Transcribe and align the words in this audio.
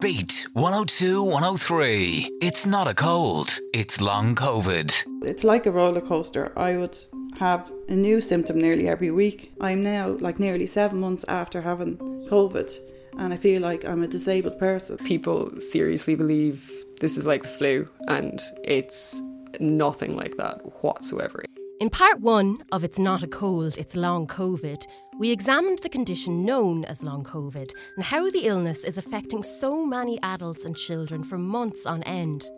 Beat 0.00 0.46
102 0.52 1.24
103. 1.24 2.30
It's 2.40 2.64
not 2.64 2.86
a 2.86 2.94
cold, 2.94 3.58
it's 3.74 4.00
long 4.00 4.36
COVID. 4.36 5.04
It's 5.24 5.42
like 5.42 5.66
a 5.66 5.72
roller 5.72 6.00
coaster. 6.00 6.56
I 6.56 6.76
would 6.76 6.96
have 7.40 7.72
a 7.88 7.96
new 7.96 8.20
symptom 8.20 8.58
nearly 8.58 8.88
every 8.88 9.10
week. 9.10 9.50
I'm 9.60 9.82
now 9.82 10.10
like 10.20 10.38
nearly 10.38 10.68
seven 10.68 11.00
months 11.00 11.24
after 11.26 11.60
having 11.60 11.96
COVID, 12.30 12.78
and 13.18 13.34
I 13.34 13.36
feel 13.36 13.60
like 13.60 13.84
I'm 13.84 14.04
a 14.04 14.06
disabled 14.06 14.60
person. 14.60 14.98
People 14.98 15.50
seriously 15.58 16.14
believe 16.14 16.70
this 17.00 17.18
is 17.18 17.26
like 17.26 17.42
the 17.42 17.48
flu, 17.48 17.88
and 18.06 18.40
it's 18.62 19.20
nothing 19.58 20.14
like 20.14 20.36
that 20.36 20.60
whatsoever. 20.84 21.42
In 21.80 21.90
part 21.90 22.20
one 22.20 22.58
of 22.72 22.82
It's 22.82 22.98
Not 22.98 23.22
a 23.22 23.28
Cold, 23.28 23.78
It's 23.78 23.94
Long 23.94 24.26
COVID, 24.28 24.84
we 25.18 25.32
examined 25.32 25.80
the 25.80 25.88
condition 25.88 26.44
known 26.44 26.84
as 26.84 27.02
long 27.02 27.24
COVID 27.24 27.72
and 27.96 28.04
how 28.04 28.30
the 28.30 28.46
illness 28.46 28.84
is 28.84 28.96
affecting 28.96 29.42
so 29.42 29.84
many 29.84 30.16
adults 30.22 30.64
and 30.64 30.76
children 30.76 31.24
for 31.24 31.36
months 31.36 31.86
on 31.86 32.04
end. 32.04 32.48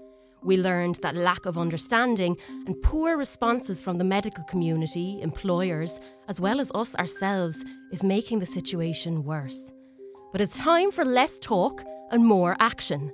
We 0.43 0.59
learned 0.59 0.97
that 0.97 1.17
lack 1.17 1.47
of 1.47 1.57
understanding 1.57 2.37
and 2.67 2.81
poor 2.83 3.17
responses 3.17 3.81
from 3.81 3.97
the 3.97 4.05
medical 4.05 4.45
community, 4.45 5.23
employers, 5.23 6.01
as 6.29 6.39
well 6.39 6.61
as 6.61 6.71
us 6.75 6.95
ourselves, 6.97 7.65
is 7.93 8.05
making 8.05 8.41
the 8.41 8.47
situation 8.47 9.25
worse. 9.25 9.73
But 10.31 10.43
it's 10.43 10.59
time 10.59 10.91
for 10.91 11.05
less 11.05 11.39
talk 11.39 11.83
and 12.11 12.27
more 12.27 12.57
action. 12.61 13.11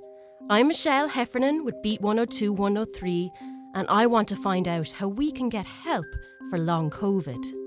I'm 0.50 0.66
Michelle 0.68 1.06
Heffernan 1.06 1.64
with 1.64 1.80
Beat 1.82 2.00
102 2.00 2.52
103 2.52 3.30
and 3.74 3.86
I 3.88 4.06
want 4.06 4.28
to 4.28 4.36
find 4.36 4.66
out 4.66 4.90
how 4.90 5.06
we 5.06 5.30
can 5.30 5.48
get 5.48 5.66
help 5.66 6.06
for 6.50 6.58
long 6.58 6.90
COVID. 6.90 7.65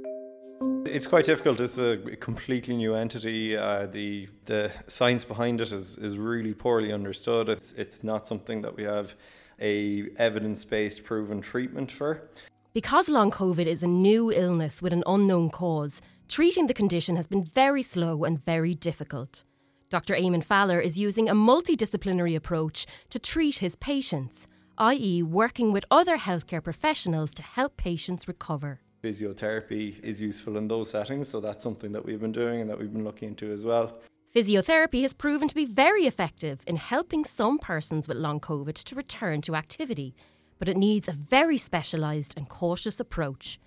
It's 0.85 1.07
quite 1.07 1.25
difficult. 1.25 1.59
It's 1.59 1.77
a 1.77 1.97
completely 2.19 2.75
new 2.75 2.95
entity. 2.95 3.55
Uh, 3.55 3.85
the 3.85 4.27
the 4.45 4.71
science 4.87 5.23
behind 5.23 5.61
it 5.61 5.71
is, 5.71 5.97
is 5.97 6.17
really 6.17 6.53
poorly 6.53 6.91
understood. 6.91 7.49
It's 7.49 7.73
it's 7.73 8.03
not 8.03 8.27
something 8.27 8.61
that 8.61 8.75
we 8.75 8.83
have 8.83 9.15
a 9.61 10.09
evidence 10.17 10.65
based 10.65 11.03
proven 11.03 11.41
treatment 11.41 11.91
for. 11.91 12.29
Because 12.73 13.09
long 13.09 13.31
COVID 13.31 13.65
is 13.65 13.83
a 13.83 13.87
new 13.87 14.31
illness 14.31 14.81
with 14.81 14.93
an 14.93 15.03
unknown 15.07 15.49
cause, 15.49 16.01
treating 16.27 16.67
the 16.67 16.73
condition 16.73 17.15
has 17.15 17.27
been 17.27 17.43
very 17.43 17.81
slow 17.81 18.23
and 18.23 18.43
very 18.45 18.73
difficult. 18.73 19.43
Dr. 19.89 20.15
Eamon 20.15 20.43
Fowler 20.43 20.79
is 20.79 20.99
using 20.99 21.27
a 21.27 21.33
multidisciplinary 21.33 22.35
approach 22.35 22.85
to 23.09 23.17
treat 23.17 23.57
his 23.57 23.75
patients 23.75 24.47
i.e., 24.79 25.21
working 25.21 25.73
with 25.73 25.85
other 25.91 26.17
healthcare 26.17 26.63
professionals 26.63 27.33
to 27.33 27.43
help 27.43 27.75
patients 27.75 28.27
recover. 28.27 28.79
Physiotherapy 29.03 30.03
is 30.03 30.21
useful 30.21 30.57
in 30.57 30.67
those 30.67 30.89
settings, 30.89 31.29
so 31.29 31.39
that's 31.39 31.63
something 31.63 31.93
that 31.93 32.05
we've 32.05 32.19
been 32.19 32.33
doing 32.33 32.59
and 32.61 32.69
that 32.69 32.77
we've 32.77 32.91
been 32.91 33.05
looking 33.05 33.29
into 33.29 33.51
as 33.51 33.63
well. 33.63 33.97
Physiotherapy 34.35 35.01
has 35.01 35.13
proven 35.13 35.47
to 35.47 35.55
be 35.55 35.65
very 35.65 36.05
effective 36.05 36.59
in 36.67 36.75
helping 36.75 37.23
some 37.23 37.57
persons 37.57 38.07
with 38.07 38.17
long 38.17 38.39
COVID 38.39 38.75
to 38.75 38.95
return 38.95 39.41
to 39.41 39.55
activity, 39.55 40.15
but 40.59 40.69
it 40.69 40.77
needs 40.77 41.07
a 41.07 41.13
very 41.13 41.57
specialised 41.57 42.35
and 42.37 42.49
cautious 42.49 42.99
approach. 42.99 43.59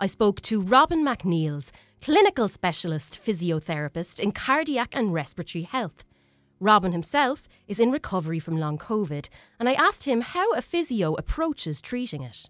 I 0.00 0.06
spoke 0.06 0.40
to 0.42 0.60
Robin 0.60 1.04
McNeils, 1.04 1.70
clinical 2.00 2.48
specialist 2.48 3.20
physiotherapist 3.22 4.18
in 4.18 4.32
cardiac 4.32 4.88
and 4.94 5.12
respiratory 5.12 5.64
health. 5.64 6.04
Robin 6.60 6.92
himself 6.92 7.48
is 7.68 7.78
in 7.78 7.92
recovery 7.92 8.38
from 8.38 8.58
long 8.58 8.78
COVID, 8.78 9.28
and 9.60 9.68
I 9.68 9.74
asked 9.74 10.04
him 10.04 10.22
how 10.22 10.52
a 10.54 10.62
physio 10.62 11.14
approaches 11.14 11.80
treating 11.80 12.22
it. 12.22 12.48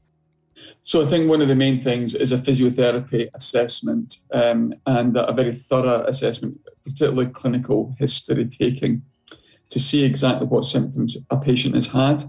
So 0.83 1.03
I 1.03 1.07
think 1.07 1.29
one 1.29 1.41
of 1.41 1.49
the 1.49 1.57
main 1.57 1.81
things 1.81 2.15
is 2.15 2.33
a 2.33 2.39
physiotherapy 2.39 3.29
assessment 3.35 4.19
um, 4.33 4.75
and 4.87 5.17
a 5.17 5.33
very 5.33 5.53
thorough 5.53 6.05
assessment, 6.05 6.61
particularly 6.85 7.31
clinical 7.31 7.95
history 7.99 8.47
taking, 8.47 9.03
to 9.71 9.79
see 9.79 10.05
exactly 10.05 10.47
what 10.47 10.65
symptoms 10.65 11.17
a 11.31 11.37
patient 11.37 11.75
has 11.75 11.89
had 11.89 12.25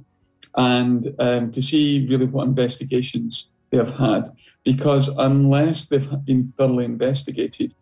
and 0.58 1.08
um, 1.20 1.52
to 1.52 1.62
see 1.62 2.06
really 2.10 2.26
what 2.26 2.48
investigations 2.48 3.52
they 3.70 3.78
have 3.78 3.96
had. 3.96 4.26
Because 4.66 5.08
unless 5.18 5.88
they've 5.88 6.26
been 6.26 6.48
thoroughly 6.48 6.86
investigated, 6.86 7.74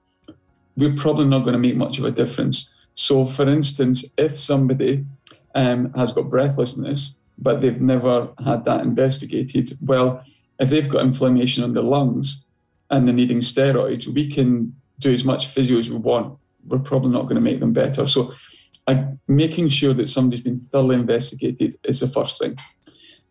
we're 0.75 0.95
probably 0.95 1.25
not 1.25 1.39
going 1.39 1.53
to 1.53 1.59
make 1.59 1.75
much 1.75 1.97
of 1.97 2.05
a 2.05 2.11
difference 2.11 2.73
so, 2.97 3.25
for 3.25 3.47
instance, 3.47 4.11
if 4.17 4.39
somebody 4.39 5.05
um, 5.53 5.93
has 5.93 6.11
got 6.13 6.31
breathlessness, 6.31 7.19
but 7.37 7.61
they've 7.61 7.79
never 7.79 8.29
had 8.43 8.65
that 8.65 8.83
investigated, 8.83 9.71
well, 9.83 10.23
if 10.59 10.69
they've 10.69 10.89
got 10.89 11.03
inflammation 11.03 11.63
on 11.63 11.73
their 11.73 11.83
lungs 11.83 12.45
and 12.89 13.07
they're 13.07 13.15
needing 13.15 13.39
steroids, 13.39 14.07
we 14.07 14.27
can 14.27 14.75
do 14.99 15.13
as 15.13 15.23
much 15.23 15.47
physio 15.47 15.77
as 15.77 15.89
we 15.89 15.97
want. 15.97 16.37
We're 16.65 16.79
probably 16.79 17.11
not 17.11 17.23
going 17.23 17.35
to 17.35 17.41
make 17.41 17.59
them 17.59 17.73
better. 17.73 18.07
So, 18.07 18.33
making 19.27 19.67
sure 19.69 19.93
that 19.93 20.09
somebody's 20.09 20.43
been 20.43 20.59
thoroughly 20.59 20.95
investigated 20.95 21.75
is 21.83 21.99
the 21.99 22.07
first 22.07 22.39
thing. 22.39 22.57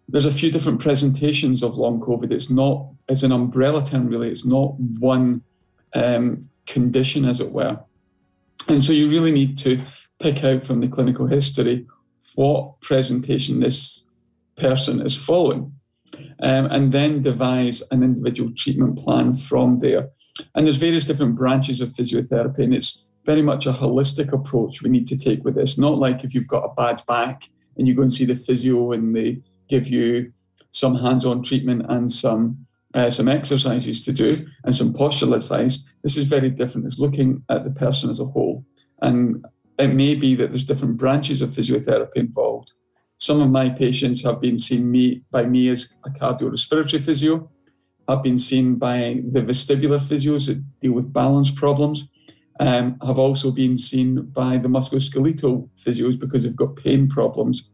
There's 0.08 0.26
a 0.26 0.30
few 0.30 0.52
different 0.52 0.80
presentations 0.80 1.62
of 1.62 1.76
long 1.76 2.00
COVID. 2.00 2.32
It's 2.32 2.50
not, 2.50 2.86
as 3.08 3.24
an 3.24 3.32
umbrella 3.32 3.82
term, 3.82 4.06
really, 4.06 4.28
it's 4.28 4.44
not 4.44 4.78
one 4.78 5.42
um, 5.94 6.42
condition, 6.66 7.24
as 7.24 7.40
it 7.40 7.50
were. 7.50 7.80
And 8.68 8.84
so 8.84 8.92
you 8.92 9.08
really 9.08 9.32
need 9.32 9.58
to 9.58 9.80
pick 10.18 10.44
out 10.44 10.64
from 10.64 10.80
the 10.80 10.88
clinical 10.88 11.26
history 11.26 11.86
what 12.34 12.80
presentation 12.80 13.60
this 13.60 14.04
person 14.56 15.00
is 15.00 15.16
following, 15.16 15.72
um, 16.40 16.66
and 16.66 16.92
then 16.92 17.22
devise 17.22 17.82
an 17.90 18.02
individual 18.02 18.52
treatment 18.54 18.98
plan 18.98 19.34
from 19.34 19.80
there. 19.80 20.10
And 20.54 20.66
there's 20.66 20.76
various 20.76 21.04
different 21.04 21.36
branches 21.36 21.80
of 21.80 21.90
physiotherapy, 21.90 22.60
and 22.60 22.74
it's 22.74 23.04
very 23.24 23.42
much 23.42 23.66
a 23.66 23.72
holistic 23.72 24.32
approach 24.32 24.82
we 24.82 24.90
need 24.90 25.08
to 25.08 25.18
take 25.18 25.44
with 25.44 25.56
this. 25.56 25.78
Not 25.78 25.98
like 25.98 26.24
if 26.24 26.34
you've 26.34 26.46
got 26.46 26.64
a 26.64 26.74
bad 26.74 27.02
back 27.08 27.48
and 27.76 27.86
you 27.86 27.94
go 27.94 28.02
and 28.02 28.12
see 28.12 28.24
the 28.24 28.36
physio 28.36 28.92
and 28.92 29.14
they 29.14 29.42
give 29.68 29.88
you 29.88 30.32
some 30.70 30.94
hands-on 30.94 31.42
treatment 31.42 31.86
and 31.88 32.10
some 32.10 32.66
uh, 32.94 33.10
some 33.10 33.28
exercises 33.28 34.02
to 34.04 34.12
do 34.12 34.46
and 34.64 34.74
some 34.74 34.92
postural 34.92 35.36
advice. 35.36 35.84
This 36.02 36.16
is 36.16 36.28
very 36.28 36.48
different. 36.48 36.86
It's 36.86 36.98
looking 36.98 37.42
at 37.50 37.64
the 37.64 37.70
person 37.70 38.08
as 38.08 38.20
a 38.20 38.24
whole. 38.24 38.64
And 39.02 39.44
it 39.78 39.88
may 39.88 40.14
be 40.14 40.34
that 40.36 40.50
there's 40.50 40.64
different 40.64 40.96
branches 40.96 41.42
of 41.42 41.50
physiotherapy 41.50 42.16
involved. 42.16 42.72
Some 43.18 43.40
of 43.40 43.50
my 43.50 43.70
patients 43.70 44.22
have 44.24 44.40
been 44.40 44.60
seen 44.60 44.90
me, 44.90 45.22
by 45.30 45.44
me 45.44 45.68
as 45.68 45.96
a 46.04 46.10
cardiorespiratory 46.10 47.00
physio. 47.00 47.50
I've 48.08 48.22
been 48.22 48.38
seen 48.38 48.76
by 48.76 49.22
the 49.30 49.42
vestibular 49.42 49.98
physios 49.98 50.46
that 50.46 50.62
deal 50.80 50.92
with 50.92 51.12
balance 51.12 51.50
problems. 51.50 52.06
Um, 52.58 52.98
have 53.04 53.18
also 53.18 53.50
been 53.50 53.76
seen 53.76 54.22
by 54.22 54.56
the 54.56 54.68
musculoskeletal 54.68 55.68
physios 55.76 56.18
because 56.18 56.44
they've 56.44 56.56
got 56.56 56.76
pain 56.76 57.06
problems. 57.06 57.68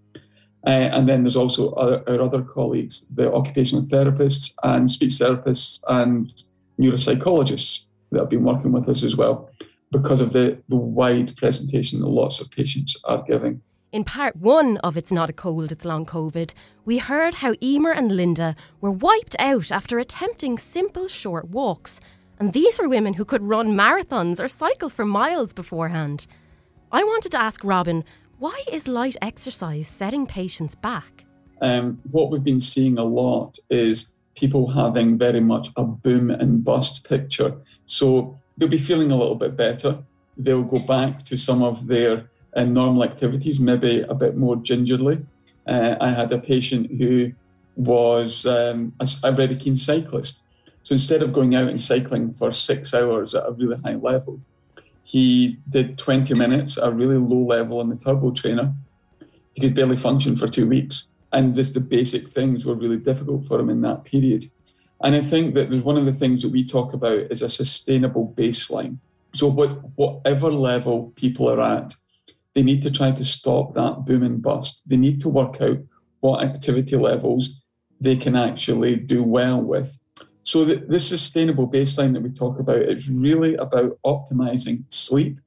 Uh, 0.67 0.91
and 0.95 1.09
then 1.09 1.23
there's 1.23 1.37
also 1.37 1.71
other, 1.75 2.03
our 2.09 2.21
other 2.21 2.43
colleagues, 2.43 3.09
the 3.15 3.33
occupational 3.33 3.85
therapists 3.85 4.55
and 4.65 4.91
speech 4.91 5.13
therapists 5.13 5.81
and 5.89 6.45
neuropsychologists 6.81 7.85
that 8.11 8.21
have 8.21 8.29
been 8.29 8.43
working 8.45 8.73
with 8.73 8.89
us 8.89 9.05
as 9.05 9.17
well 9.17 9.51
because 9.93 10.21
of 10.21 10.33
the, 10.33 10.61
the 10.69 10.77
wide 10.77 11.37
presentation 11.37 12.01
that 12.01 12.09
lots 12.09 12.41
of 12.41 12.51
patients 12.51 12.97
are 13.05 13.23
giving. 13.23 13.61
In 13.93 14.05
part 14.05 14.37
one 14.37 14.79
of 14.79 14.97
It's 14.97 15.13
Not 15.13 15.29
a 15.29 15.35
Cold, 15.35 15.71
It's 15.71 15.85
Long 15.85 16.07
COVID, 16.07 16.55
we 16.87 16.97
heard 16.97 17.35
how 17.35 17.53
Emer 17.63 17.93
and 17.93 18.11
Linda 18.11 18.57
were 18.81 18.91
wiped 18.91 19.37
out 19.39 19.71
after 19.71 19.99
attempting 19.99 20.57
simple 20.57 21.09
short 21.09 21.51
walks. 21.51 22.01
And 22.41 22.55
these 22.55 22.79
were 22.79 22.89
women 22.89 23.13
who 23.13 23.27
could 23.27 23.43
run 23.43 23.77
marathons 23.77 24.41
or 24.41 24.49
cycle 24.49 24.89
for 24.89 25.05
miles 25.05 25.53
beforehand. 25.53 26.27
I 26.91 27.05
wanted 27.05 27.33
to 27.33 27.41
ask 27.41 27.63
Robin 27.63 28.03
why 28.39 28.63
is 28.73 28.89
light 28.89 29.17
exercise 29.21 29.89
setting 29.89 30.27
patients 30.27 30.75
back? 30.75 31.27
Um, 31.61 32.01
what 32.11 32.31
we've 32.31 32.43
been 32.43 32.61
seeing 32.61 32.97
a 32.97 33.05
lot 33.05 33.59
is 33.69 34.13
people 34.35 34.71
having 34.71 35.19
very 35.19 35.41
much 35.41 35.69
a 35.77 35.85
boom 35.85 36.31
and 36.31 36.65
bust 36.65 37.07
picture. 37.07 37.59
So 37.85 38.41
they'll 38.57 38.71
be 38.71 38.79
feeling 38.79 39.13
a 39.13 39.17
little 39.17 39.37
bit 39.37 39.55
better. 39.55 40.03
They'll 40.39 40.63
go 40.63 40.81
back 40.81 41.19
to 41.25 41.37
some 41.37 41.63
of 41.63 41.87
their 41.87 42.31
uh, 42.55 42.65
normal 42.65 43.05
activities, 43.05 43.61
maybe 43.61 44.01
a 44.03 44.15
bit 44.15 44.37
more 44.37 44.57
gingerly. 44.57 45.25
Uh, 45.67 45.97
I 46.01 46.09
had 46.11 46.33
a 46.33 46.39
patient 46.39 46.91
who 46.99 47.33
was 47.77 48.47
um, 48.47 48.93
a, 49.01 49.09
a 49.25 49.33
very 49.33 49.57
keen 49.57 49.77
cyclist. 49.77 50.43
So 50.83 50.95
instead 50.95 51.23
of 51.23 51.33
going 51.33 51.55
out 51.55 51.69
and 51.69 51.81
cycling 51.81 52.33
for 52.33 52.53
six 52.53 52.93
hours 52.93 53.35
at 53.35 53.47
a 53.47 53.53
really 53.53 53.79
high 53.85 53.95
level, 53.95 54.41
he 55.05 55.59
did 55.69 55.99
20 55.99 56.35
minutes 56.35 56.79
at 56.79 56.85
a 56.85 56.91
really 56.91 57.19
low 57.19 57.45
level 57.45 57.81
on 57.81 57.89
the 57.89 57.97
turbo 57.97 58.33
trainer. 58.33 58.75
He 59.55 59.61
could 59.61 59.75
barely 59.75 59.97
function 59.97 60.37
for 60.37 60.49
two 60.49 60.67
weeks. 60.67 61.09
And 61.33 61.55
just 61.55 61.75
the 61.75 61.81
basic 61.81 62.29
things 62.29 62.67
were 62.67 62.75
really 62.75 62.99
difficult 62.99 63.45
for 63.45 63.59
him 63.59 63.71
in 63.71 63.81
that 63.83 64.05
period. 64.05 64.51
And 65.03 65.17
I 65.17 65.21
think 65.21 65.55
that 65.55 65.71
there's 65.71 65.83
one 65.83 65.97
of 65.97 66.05
the 66.05 66.13
things 66.13 66.43
that 66.43 66.51
we 66.51 66.65
talk 66.65 66.93
about 66.93 67.19
is 67.31 67.43
a 67.43 67.49
sustainable 67.49 68.33
baseline. 68.37 68.99
So 69.35 69.49
what, 69.49 69.71
whatever 69.97 70.51
level 70.51 71.13
people 71.17 71.49
are 71.49 71.61
at, 71.61 71.95
they 72.55 72.63
need 72.63 72.83
to 72.83 72.91
try 72.91 73.13
to 73.13 73.25
stop 73.25 73.75
that 73.75 74.05
boom 74.05 74.23
and 74.23 74.43
bust. 74.43 74.83
They 74.87 74.97
need 74.97 75.21
to 75.23 75.29
work 75.29 75.61
out 75.61 75.79
what 76.21 76.43
activity 76.43 76.97
levels 76.97 77.63
they 78.01 78.17
can 78.17 78.37
actually 78.37 78.97
do 78.97 79.23
well 79.23 79.61
with 79.61 79.99
so 80.45 80.65
the, 80.65 80.77
this 80.77 81.09
sustainable 81.09 81.69
baseline 81.69 82.13
that 82.15 82.23
we 82.23 82.31
talk 82.31 82.59
about 82.59 82.83
is 82.83 83.09
really 83.09 83.55
about 83.57 83.99
optimizing 84.05 84.85
sleep, 84.89 85.39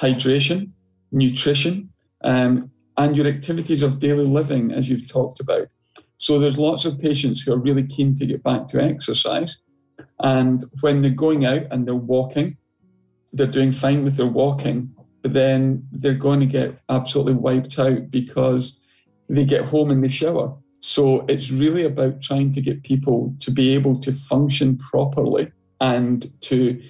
hydration, 0.00 0.70
nutrition, 1.10 1.90
um, 2.22 2.70
and 2.96 3.16
your 3.16 3.26
activities 3.26 3.82
of 3.82 3.98
daily 3.98 4.24
living, 4.24 4.70
as 4.70 4.88
you've 4.88 5.08
talked 5.08 5.40
about. 5.40 5.72
So 6.18 6.38
there's 6.38 6.58
lots 6.58 6.84
of 6.84 7.00
patients 7.00 7.42
who 7.42 7.52
are 7.52 7.58
really 7.58 7.84
keen 7.84 8.14
to 8.14 8.26
get 8.26 8.44
back 8.44 8.68
to 8.68 8.82
exercise. 8.82 9.60
And 10.20 10.62
when 10.80 11.02
they're 11.02 11.10
going 11.10 11.44
out 11.44 11.62
and 11.72 11.84
they're 11.84 11.94
walking, 11.96 12.58
they're 13.32 13.46
doing 13.46 13.72
fine 13.72 14.04
with 14.04 14.16
their 14.16 14.26
walking, 14.26 14.94
but 15.22 15.32
then 15.32 15.86
they're 15.92 16.14
going 16.14 16.40
to 16.40 16.46
get 16.46 16.78
absolutely 16.88 17.34
wiped 17.34 17.78
out 17.78 18.10
because 18.10 18.80
they 19.28 19.44
get 19.44 19.68
home 19.68 19.90
and 19.90 20.02
they 20.02 20.08
shower. 20.08 20.54
So 20.80 21.24
it's 21.28 21.50
really 21.50 21.84
about 21.84 22.20
trying 22.20 22.50
to 22.52 22.60
get 22.60 22.82
people 22.82 23.34
to 23.40 23.50
be 23.50 23.72
able 23.74 23.98
to 24.00 24.12
function 24.12 24.76
properly 24.76 25.52
and 25.80 26.26
to 26.42 26.82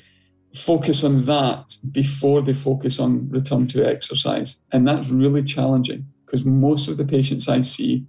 focus 0.55 1.05
on 1.05 1.27
that 1.27 1.77
before 1.91 2.43
they 2.43 2.55
focus 2.55 2.99
on 2.99 3.29
return 3.31 3.67
to 3.69 3.87
exercise. 3.87 4.59
And 4.73 4.89
that's 4.89 5.09
really 5.09 5.43
challenging 5.43 6.07
because 6.25 6.45
most 6.45 6.89
of 6.89 6.97
the 6.97 7.05
patients 7.05 7.49
I 7.49 7.61
see 7.61 8.07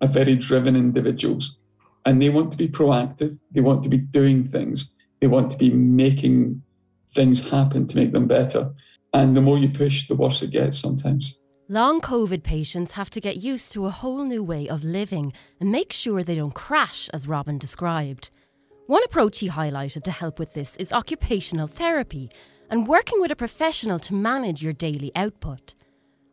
are 0.00 0.08
very 0.08 0.36
driven 0.36 0.76
individuals 0.76 1.56
and 2.04 2.20
they 2.20 2.30
want 2.30 2.50
to 2.52 2.58
be 2.58 2.68
proactive, 2.68 3.38
they 3.52 3.60
want 3.60 3.82
to 3.84 3.88
be 3.88 3.98
doing 3.98 4.44
things, 4.44 4.94
they 5.20 5.26
want 5.26 5.50
to 5.50 5.56
be 5.56 5.70
making 5.70 6.62
things 7.08 7.50
happen 7.50 7.86
to 7.86 7.96
make 7.96 8.12
them 8.12 8.26
better. 8.26 8.70
And 9.12 9.36
the 9.36 9.40
more 9.40 9.58
you 9.58 9.68
push, 9.68 10.08
the 10.08 10.14
worse 10.14 10.42
it 10.42 10.50
gets 10.50 10.78
sometimes. 10.78 11.38
Long 11.68 12.00
COVID 12.00 12.42
patients 12.42 12.92
have 12.92 13.10
to 13.10 13.20
get 13.20 13.36
used 13.36 13.72
to 13.72 13.86
a 13.86 13.90
whole 13.90 14.24
new 14.24 14.42
way 14.42 14.68
of 14.68 14.84
living 14.84 15.32
and 15.60 15.70
make 15.70 15.92
sure 15.92 16.22
they 16.22 16.34
don't 16.34 16.54
crash, 16.54 17.08
as 17.10 17.28
Robin 17.28 17.58
described. 17.58 18.30
One 18.86 19.04
approach 19.04 19.38
he 19.38 19.48
highlighted 19.48 20.02
to 20.02 20.10
help 20.10 20.38
with 20.38 20.54
this 20.54 20.76
is 20.76 20.92
occupational 20.92 21.66
therapy 21.66 22.30
and 22.68 22.88
working 22.88 23.20
with 23.20 23.30
a 23.30 23.36
professional 23.36 23.98
to 24.00 24.14
manage 24.14 24.62
your 24.62 24.72
daily 24.72 25.12
output. 25.14 25.74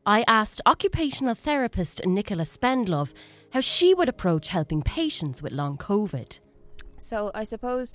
I 0.06 0.24
asked 0.28 0.62
occupational 0.66 1.36
therapist 1.36 2.06
Nicola 2.06 2.44
Spendlove 2.44 3.14
how 3.52 3.60
she 3.60 3.94
would 3.94 4.10
approach 4.10 4.50
helping 4.50 4.82
patients 4.82 5.42
with 5.42 5.54
long 5.54 5.78
COVID. 5.78 6.40
So, 6.98 7.32
I 7.36 7.44
suppose 7.44 7.94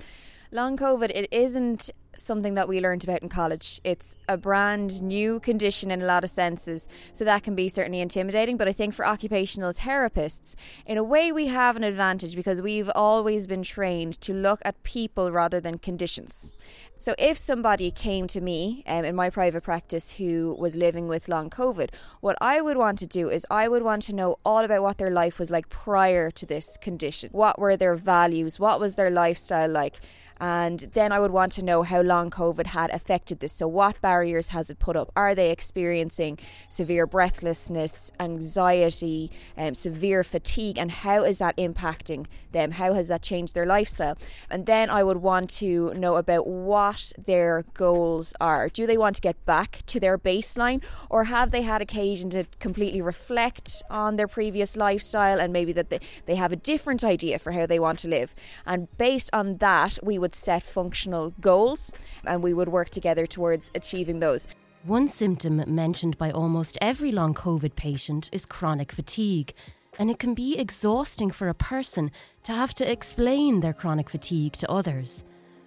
long 0.53 0.77
COVID, 0.77 1.11
it 1.15 1.29
isn't 1.33 1.91
something 2.17 2.55
that 2.55 2.69
we 2.69 2.81
learned 2.81 3.05
about 3.05 3.23
in 3.23 3.29
college. 3.29 3.81
It's 3.85 4.17
a 4.29 4.37
brand 4.37 5.03
new 5.03 5.41
condition 5.41 5.91
in 5.91 6.03
a 6.03 6.07
lot 6.07 6.25
of 6.25 6.31
senses, 6.31 6.89
so 7.13 7.25
that 7.25 7.43
can 7.43 7.55
be 7.55 7.69
certainly 7.69 8.01
intimidating. 8.01 8.57
But 8.57 8.69
I 8.69 8.73
think 8.73 8.95
for 8.95 9.07
occupational 9.07 9.73
therapists, 9.73 10.55
in 10.87 10.99
a 10.99 11.05
way, 11.05 11.33
we 11.33 11.47
have 11.47 11.77
an 11.77 11.85
advantage 11.85 12.37
because 12.37 12.63
we've 12.63 12.91
always 12.95 13.47
been 13.47 13.63
trained 13.63 14.21
to 14.23 14.33
look 14.33 14.61
at 14.65 14.83
people 14.83 15.33
rather 15.33 15.61
than 15.61 15.79
conditions. 15.79 16.53
So 16.97 17.15
if 17.19 17.37
somebody 17.37 17.91
came 17.91 18.27
to 18.29 18.41
me 18.41 18.83
um, 18.87 19.05
in 19.05 19.15
my 19.15 19.29
private 19.29 19.63
practice 19.63 20.13
who 20.13 20.57
was 20.59 20.77
living 20.77 21.09
with 21.09 21.29
long 21.29 21.51
COVID, 21.51 21.91
what 22.21 22.37
I 22.41 22.61
would 22.61 22.77
want 22.77 22.99
to 23.01 23.07
do 23.07 23.29
is 23.29 23.47
I 23.51 23.69
would 23.69 23.83
want 23.83 24.03
to 24.05 24.15
know 24.15 24.39
all 24.45 24.65
about 24.65 24.83
what 24.83 24.99
their 24.99 25.11
life 25.11 25.39
was 25.39 25.51
like 25.51 25.69
prior 25.69 26.31
to 26.31 26.47
this 26.47 26.77
condition. 26.77 27.31
What 27.33 27.59
were 27.59 27.77
their 27.77 27.95
values? 27.95 28.61
What 28.61 28.81
was 28.81 28.95
their 28.95 29.11
lifestyle 29.11 29.71
like? 29.71 30.01
And 30.41 30.81
then 30.95 31.13
I 31.13 31.21
would 31.21 31.31
want 31.31 31.53
to 31.53 31.65
know 31.65 31.83
how 31.83 32.03
long 32.05 32.31
COVID 32.31 32.67
had 32.67 32.91
affected 32.91 33.41
this. 33.41 33.53
So, 33.53 33.67
what 33.67 34.01
barriers 34.01 34.49
has 34.49 34.71
it 34.71 34.79
put 34.79 34.97
up? 34.97 35.11
Are 35.17 35.35
they 35.35 35.51
experiencing 35.51 36.39
severe 36.69 37.07
breathlessness, 37.07 38.13
anxiety, 38.21 39.31
um, 39.57 39.75
severe 39.75 40.23
fatigue? 40.23 40.79
And 40.79 40.91
how 40.91 41.25
is 41.25 41.39
that 41.39 41.57
impacting 41.57 42.27
them? 42.53 42.73
How 42.73 42.93
has 42.95 43.09
that 43.09 43.23
changed 43.23 43.55
their 43.55 43.67
lifestyle? 43.67 44.17
And 44.51 44.67
then 44.67 44.91
I 44.91 45.03
would 45.03 45.19
want 45.19 45.51
to 45.51 45.93
know 45.95 46.17
about 46.17 46.47
what 46.47 47.13
their 47.27 47.65
goals 47.75 48.35
are. 48.41 48.69
Do 48.69 48.87
they 48.87 48.97
want 48.97 49.17
to 49.17 49.23
get 49.23 49.45
back 49.45 49.83
to 49.87 50.01
their 50.01 50.19
baseline, 50.19 50.83
or 51.11 51.25
have 51.25 51.51
they 51.51 51.63
had 51.63 51.83
occasion 51.83 52.31
to 52.31 52.45
completely 52.59 53.03
reflect 53.03 53.83
on 53.91 54.17
their 54.17 54.29
previous 54.29 54.77
lifestyle 54.77 55.41
and 55.41 55.53
maybe 55.53 55.73
that 55.73 55.91
they, 55.91 56.01
they 56.27 56.35
have 56.37 56.53
a 56.53 56.57
different 56.57 57.05
idea 57.05 57.39
for 57.39 57.53
how 57.53 57.67
they 57.67 57.79
want 57.79 57.99
to 58.01 58.09
live? 58.09 58.35
And 58.67 58.89
based 58.99 59.31
on 59.33 59.59
that, 59.59 59.99
we 60.03 60.19
would 60.19 60.35
set 60.35 60.63
functional 60.63 61.35
goals 61.41 61.93
and 62.27 62.43
we 62.43 62.55
would 62.55 62.69
work 62.69 62.91
together 62.91 63.27
towards 63.27 63.71
achieving 63.75 64.21
those. 64.21 64.47
One 64.85 65.09
symptom 65.09 65.63
mentioned 65.67 66.19
by 66.19 66.31
almost 66.31 66.77
every 66.81 67.11
long 67.11 67.33
COVID 67.33 67.75
patient 67.75 68.29
is 68.33 68.45
chronic 68.45 68.93
fatigue, 68.93 69.55
and 69.99 70.11
it 70.11 70.19
can 70.19 70.35
be 70.35 70.59
exhausting 70.59 71.31
for 71.31 71.49
a 71.49 71.55
person 71.55 72.11
to 72.43 72.53
have 72.53 72.75
to 72.75 72.91
explain 72.91 73.61
their 73.61 73.73
chronic 73.73 74.11
fatigue 74.11 74.53
to 74.55 74.71
others. 74.71 75.25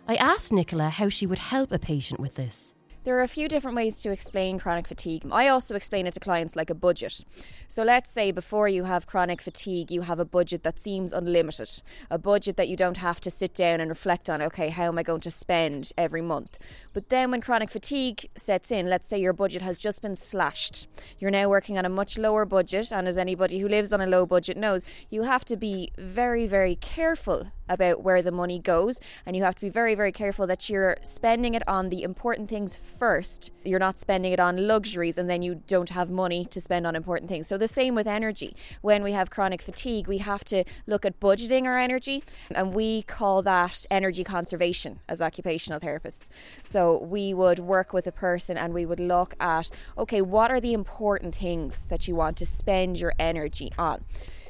I 0.07 0.15
asked 0.15 0.51
Nicola 0.51 0.89
how 0.89 1.09
she 1.09 1.25
would 1.25 1.39
help 1.39 1.71
a 1.71 1.79
patient 1.79 2.19
with 2.19 2.35
this. 2.35 2.73
There 3.07 3.17
are 3.17 3.23
a 3.23 3.27
few 3.29 3.47
different 3.47 3.77
ways 3.77 4.01
to 4.01 4.11
explain 4.11 4.59
chronic 4.59 4.85
fatigue. 4.85 5.25
I 5.31 5.47
also 5.47 5.75
explain 5.75 6.07
it 6.07 6.13
to 6.15 6.19
clients 6.19 6.57
like 6.57 6.69
a 6.69 6.75
budget. 6.75 7.23
So 7.69 7.83
let's 7.83 8.09
say 8.09 8.33
before 8.33 8.67
you 8.67 8.83
have 8.83 9.07
chronic 9.07 9.41
fatigue, 9.41 9.89
you 9.91 10.01
have 10.01 10.19
a 10.19 10.25
budget 10.25 10.63
that 10.63 10.77
seems 10.77 11.13
unlimited, 11.13 11.81
a 12.11 12.17
budget 12.17 12.57
that 12.57 12.67
you 12.67 12.75
don't 12.75 12.97
have 12.97 13.21
to 13.21 13.31
sit 13.31 13.53
down 13.53 13.79
and 13.79 13.87
reflect 13.87 14.29
on, 14.29 14.41
okay, 14.41 14.67
how 14.67 14.87
am 14.87 14.97
I 14.97 15.03
going 15.03 15.21
to 15.21 15.31
spend 15.31 15.93
every 15.97 16.21
month? 16.21 16.59
But 16.91 17.07
then 17.07 17.31
when 17.31 17.39
chronic 17.39 17.69
fatigue 17.69 18.27
sets 18.35 18.71
in, 18.71 18.89
let's 18.89 19.07
say 19.07 19.17
your 19.17 19.31
budget 19.31 19.61
has 19.61 19.77
just 19.77 20.01
been 20.01 20.17
slashed. 20.17 20.85
You're 21.17 21.31
now 21.31 21.47
working 21.47 21.77
on 21.77 21.85
a 21.85 21.89
much 21.89 22.17
lower 22.17 22.43
budget, 22.43 22.91
and 22.91 23.07
as 23.07 23.15
anybody 23.15 23.59
who 23.59 23.69
lives 23.69 23.93
on 23.93 24.01
a 24.01 24.05
low 24.05 24.25
budget 24.25 24.57
knows, 24.57 24.83
you 25.09 25.21
have 25.21 25.45
to 25.45 25.55
be 25.55 25.93
very, 25.97 26.45
very 26.45 26.75
careful 26.75 27.53
about 27.69 28.03
where 28.03 28.21
the 28.21 28.31
money 28.31 28.59
goes, 28.59 28.99
and 29.25 29.35
you 29.35 29.43
have 29.43 29.55
to 29.55 29.61
be 29.61 29.69
very, 29.69 29.95
very 29.95 30.11
careful 30.11 30.47
that 30.47 30.69
you're 30.69 30.97
spending 31.01 31.53
it 31.53 31.67
on 31.67 31.89
the 31.89 32.03
important 32.03 32.49
things 32.49 32.75
first. 32.75 33.51
You're 33.63 33.79
not 33.79 33.97
spending 33.97 34.31
it 34.31 34.39
on 34.39 34.67
luxuries 34.67 35.17
and 35.17 35.29
then 35.29 35.41
you 35.41 35.55
don't 35.67 35.89
have 35.89 36.09
money 36.09 36.45
to 36.45 36.61
spend 36.61 36.87
on 36.87 36.95
important 36.95 37.29
things. 37.29 37.47
So, 37.47 37.57
the 37.57 37.67
same 37.67 37.95
with 37.95 38.07
energy. 38.07 38.55
When 38.81 39.03
we 39.03 39.11
have 39.13 39.29
chronic 39.29 39.61
fatigue, 39.61 40.07
we 40.07 40.19
have 40.19 40.43
to 40.45 40.63
look 40.85 41.05
at 41.05 41.19
budgeting 41.19 41.65
our 41.65 41.77
energy, 41.77 42.23
and 42.51 42.73
we 42.73 43.03
call 43.03 43.41
that 43.43 43.85
energy 43.91 44.23
conservation 44.23 44.99
as 45.07 45.21
occupational 45.21 45.79
therapists. 45.79 46.29
So, 46.61 47.03
we 47.03 47.33
would 47.33 47.59
work 47.59 47.93
with 47.93 48.07
a 48.07 48.11
person 48.11 48.57
and 48.57 48.73
we 48.73 48.85
would 48.85 48.99
look 48.99 49.35
at 49.39 49.69
okay, 49.97 50.21
what 50.21 50.51
are 50.51 50.59
the 50.59 50.73
important 50.73 51.35
things 51.35 51.85
that 51.87 52.07
you 52.07 52.15
want 52.15 52.37
to 52.37 52.45
spend 52.45 52.99
your 52.99 53.13
energy 53.19 53.71
on? 53.77 54.03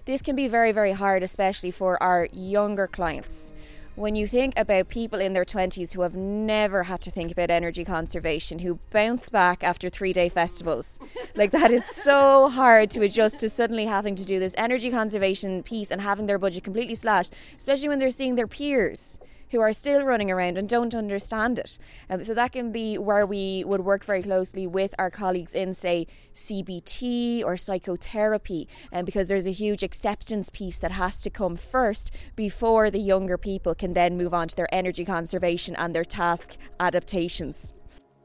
This 0.08 0.22
can 0.22 0.38
be 0.38 0.48
very, 0.48 0.72
very 0.72 0.94
hard, 0.94 1.22
especially 1.22 1.70
for 1.70 2.02
our 2.02 2.30
younger 2.32 2.88
clients. 2.88 3.52
When 3.96 4.16
you 4.16 4.26
think 4.26 4.54
about 4.56 4.88
people 4.88 5.20
in 5.20 5.34
their 5.34 5.44
20s 5.44 5.94
who 5.94 6.02
have 6.02 6.16
never 6.16 6.84
had 6.84 7.02
to 7.02 7.12
think 7.12 7.30
about 7.30 7.50
energy 7.50 7.84
conservation, 7.84 8.60
who 8.60 8.80
bounce 8.90 9.30
back 9.30 9.66
after 9.66 9.90
three 9.90 10.14
day 10.14 10.30
festivals, 10.30 10.98
like 11.36 11.52
that 11.52 11.72
is 11.72 11.84
so 11.84 12.48
hard 12.48 12.90
to 12.92 13.02
adjust 13.02 13.40
to 13.40 13.50
suddenly 13.50 13.86
having 13.86 14.16
to 14.16 14.24
do 14.24 14.40
this 14.40 14.56
energy 14.58 14.90
conservation 14.90 15.62
piece 15.62 15.92
and 15.92 16.02
having 16.02 16.26
their 16.26 16.40
budget 16.40 16.64
completely 16.64 16.96
slashed, 16.96 17.34
especially 17.58 17.90
when 17.90 18.00
they're 18.00 18.10
seeing 18.10 18.36
their 18.36 18.48
peers 18.48 19.20
who 19.52 19.62
are 19.62 19.74
still 19.74 20.04
running 20.04 20.32
around 20.32 20.58
and 20.58 20.68
don't 20.68 20.94
understand 20.94 21.60
it. 21.60 21.78
Um, 22.10 22.24
so 22.24 22.34
that 22.34 22.52
can 22.52 22.72
be 22.72 22.98
where 22.98 23.26
we 23.26 23.64
would 23.66 23.82
work 23.82 24.04
very 24.04 24.24
closely 24.24 24.68
with 24.68 24.94
our 25.00 25.10
colleagues 25.10 25.54
in, 25.54 25.74
say, 25.74 26.08
CBT 26.34 27.44
or 27.44 27.58
psychotherapy, 27.58 28.68
um, 28.92 29.06
because 29.06 29.28
there's 29.28 29.48
a 29.48 29.52
huge 29.52 29.84
acceptance 29.84 30.50
piece 30.50 30.80
that 30.80 30.92
has 30.92 31.22
to 31.22 31.30
come 31.30 31.56
first 31.56 32.12
before 32.36 32.92
the 32.92 33.00
younger 33.00 33.38
people 33.38 33.74
can 33.74 33.94
then 33.94 34.18
move 34.18 34.34
on 34.34 34.48
to 34.48 34.56
their 34.56 34.74
energy 34.74 35.06
conservation 35.06 35.76
and 35.76 35.96
their 35.96 36.06
task 36.06 36.58
adaptations. 36.80 37.74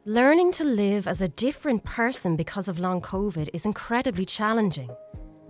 Learning 0.04 0.50
to 0.50 0.64
live 0.64 1.06
as 1.06 1.20
a 1.20 1.28
different 1.28 1.84
person 1.84 2.34
because 2.34 2.66
of 2.66 2.80
long 2.80 3.00
COVID 3.00 3.48
is 3.52 3.64
incredibly 3.64 4.24
challenging. 4.24 4.90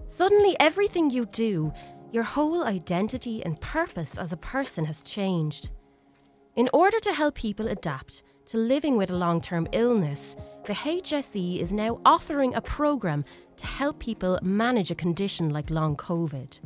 Suddenly, 0.08 0.56
everything 0.60 1.08
you 1.08 1.24
do 1.24 1.72
your 2.12 2.24
whole 2.24 2.64
identity 2.64 3.42
and 3.42 3.60
purpose 3.60 4.18
as 4.18 4.32
a 4.32 4.36
person 4.36 4.84
has 4.84 5.02
changed. 5.02 5.70
In 6.54 6.68
order 6.74 7.00
to 7.00 7.14
help 7.14 7.34
people 7.34 7.68
adapt 7.68 8.22
to 8.46 8.58
living 8.58 8.98
with 8.98 9.10
a 9.10 9.16
long 9.16 9.40
term 9.40 9.66
illness, 9.72 10.36
the 10.66 10.74
HSE 10.74 11.58
is 11.58 11.72
now 11.72 12.00
offering 12.04 12.54
a 12.54 12.60
programme 12.60 13.24
to 13.56 13.66
help 13.66 13.98
people 13.98 14.38
manage 14.42 14.90
a 14.90 14.94
condition 14.94 15.48
like 15.48 15.70
long 15.70 15.96
COVID. 15.96 16.60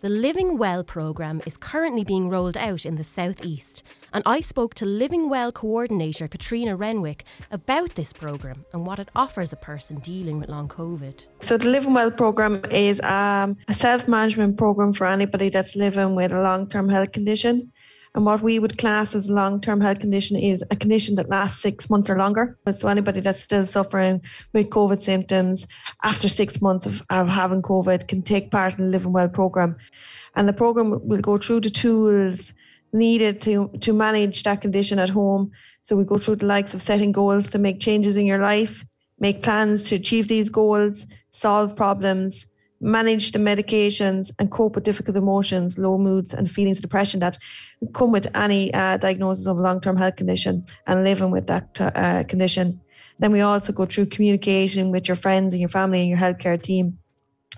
The 0.00 0.08
Living 0.08 0.58
Well 0.58 0.84
programme 0.84 1.42
is 1.44 1.56
currently 1.56 2.04
being 2.04 2.28
rolled 2.28 2.56
out 2.56 2.86
in 2.86 2.94
the 2.94 3.02
southeast, 3.02 3.82
and 4.12 4.22
I 4.24 4.38
spoke 4.38 4.74
to 4.74 4.86
Living 4.86 5.28
Well 5.28 5.50
coordinator 5.50 6.28
Katrina 6.28 6.76
Renwick 6.76 7.24
about 7.50 7.96
this 7.96 8.12
programme 8.12 8.64
and 8.72 8.86
what 8.86 9.00
it 9.00 9.08
offers 9.16 9.52
a 9.52 9.56
person 9.56 9.98
dealing 9.98 10.38
with 10.38 10.50
long 10.50 10.68
COVID. 10.68 11.26
So, 11.42 11.58
the 11.58 11.68
Living 11.68 11.94
Well 11.94 12.12
programme 12.12 12.64
is 12.70 13.00
um, 13.00 13.56
a 13.66 13.74
self 13.74 14.06
management 14.06 14.56
programme 14.56 14.92
for 14.92 15.08
anybody 15.08 15.48
that's 15.48 15.74
living 15.74 16.14
with 16.14 16.30
a 16.30 16.42
long 16.42 16.68
term 16.68 16.88
health 16.88 17.10
condition. 17.10 17.72
And 18.18 18.26
what 18.26 18.42
we 18.42 18.58
would 18.58 18.78
class 18.78 19.14
as 19.14 19.28
a 19.28 19.32
long 19.32 19.60
term 19.60 19.80
health 19.80 20.00
condition 20.00 20.36
is 20.36 20.64
a 20.72 20.74
condition 20.74 21.14
that 21.14 21.28
lasts 21.28 21.62
six 21.62 21.88
months 21.88 22.10
or 22.10 22.18
longer. 22.18 22.58
So 22.76 22.88
anybody 22.88 23.20
that's 23.20 23.44
still 23.44 23.64
suffering 23.64 24.20
with 24.52 24.70
COVID 24.70 25.04
symptoms 25.04 25.68
after 26.02 26.26
six 26.26 26.60
months 26.60 26.84
of, 26.84 27.00
of 27.10 27.28
having 27.28 27.62
COVID 27.62 28.08
can 28.08 28.22
take 28.22 28.50
part 28.50 28.76
in 28.76 28.86
the 28.86 28.90
Living 28.90 29.12
Well 29.12 29.28
programme. 29.28 29.76
And 30.34 30.48
the 30.48 30.52
programme 30.52 30.98
will 31.06 31.20
go 31.20 31.38
through 31.38 31.60
the 31.60 31.70
tools 31.70 32.52
needed 32.92 33.40
to, 33.42 33.70
to 33.82 33.92
manage 33.92 34.42
that 34.42 34.62
condition 34.62 34.98
at 34.98 35.10
home. 35.10 35.52
So 35.84 35.94
we 35.94 36.02
go 36.02 36.18
through 36.18 36.36
the 36.42 36.46
likes 36.46 36.74
of 36.74 36.82
setting 36.82 37.12
goals 37.12 37.46
to 37.50 37.58
make 37.60 37.78
changes 37.78 38.16
in 38.16 38.26
your 38.26 38.40
life, 38.40 38.84
make 39.20 39.44
plans 39.44 39.84
to 39.84 39.94
achieve 39.94 40.26
these 40.26 40.48
goals, 40.48 41.06
solve 41.30 41.76
problems, 41.76 42.46
manage 42.80 43.32
the 43.32 43.38
medications, 43.38 44.30
and 44.38 44.50
cope 44.50 44.74
with 44.74 44.84
difficult 44.84 45.16
emotions, 45.16 45.78
low 45.78 45.98
moods, 45.98 46.34
and 46.34 46.50
feelings 46.50 46.78
of 46.78 46.82
depression 46.82 47.20
that 47.20 47.38
come 47.94 48.12
with 48.12 48.26
any 48.36 48.72
uh, 48.74 48.96
diagnosis 48.96 49.46
of 49.46 49.58
a 49.58 49.60
long 49.60 49.80
term 49.80 49.96
health 49.96 50.16
condition 50.16 50.64
and 50.86 51.04
living 51.04 51.30
with 51.30 51.46
that 51.46 51.80
uh, 51.80 52.24
condition. 52.24 52.80
Then 53.18 53.32
we 53.32 53.40
also 53.40 53.72
go 53.72 53.84
through 53.84 54.06
communication 54.06 54.90
with 54.90 55.08
your 55.08 55.16
friends 55.16 55.52
and 55.52 55.60
your 55.60 55.68
family 55.68 56.00
and 56.00 56.08
your 56.08 56.18
healthcare 56.18 56.60
team. 56.60 56.98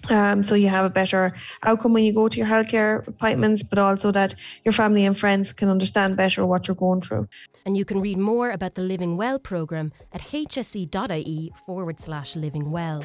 Um, 0.08 0.42
so 0.42 0.54
you 0.54 0.68
have 0.68 0.86
a 0.86 0.90
better 0.90 1.34
outcome 1.62 1.92
when 1.92 2.04
you 2.04 2.14
go 2.14 2.28
to 2.28 2.36
your 2.38 2.46
healthcare 2.46 3.06
appointments, 3.06 3.62
but 3.62 3.78
also 3.78 4.10
that 4.12 4.34
your 4.64 4.72
family 4.72 5.04
and 5.04 5.18
friends 5.18 5.52
can 5.52 5.68
understand 5.68 6.16
better 6.16 6.46
what 6.46 6.66
you're 6.66 6.74
going 6.74 7.02
through. 7.02 7.28
And 7.66 7.76
you 7.76 7.84
can 7.84 8.00
read 8.00 8.16
more 8.16 8.50
about 8.50 8.74
the 8.74 8.82
Living 8.82 9.18
Well 9.18 9.38
programme 9.38 9.92
at 10.12 10.22
hse.ie 10.22 11.52
forward 11.66 12.00
slash 12.00 12.34
living 12.34 12.70
well. 12.70 13.04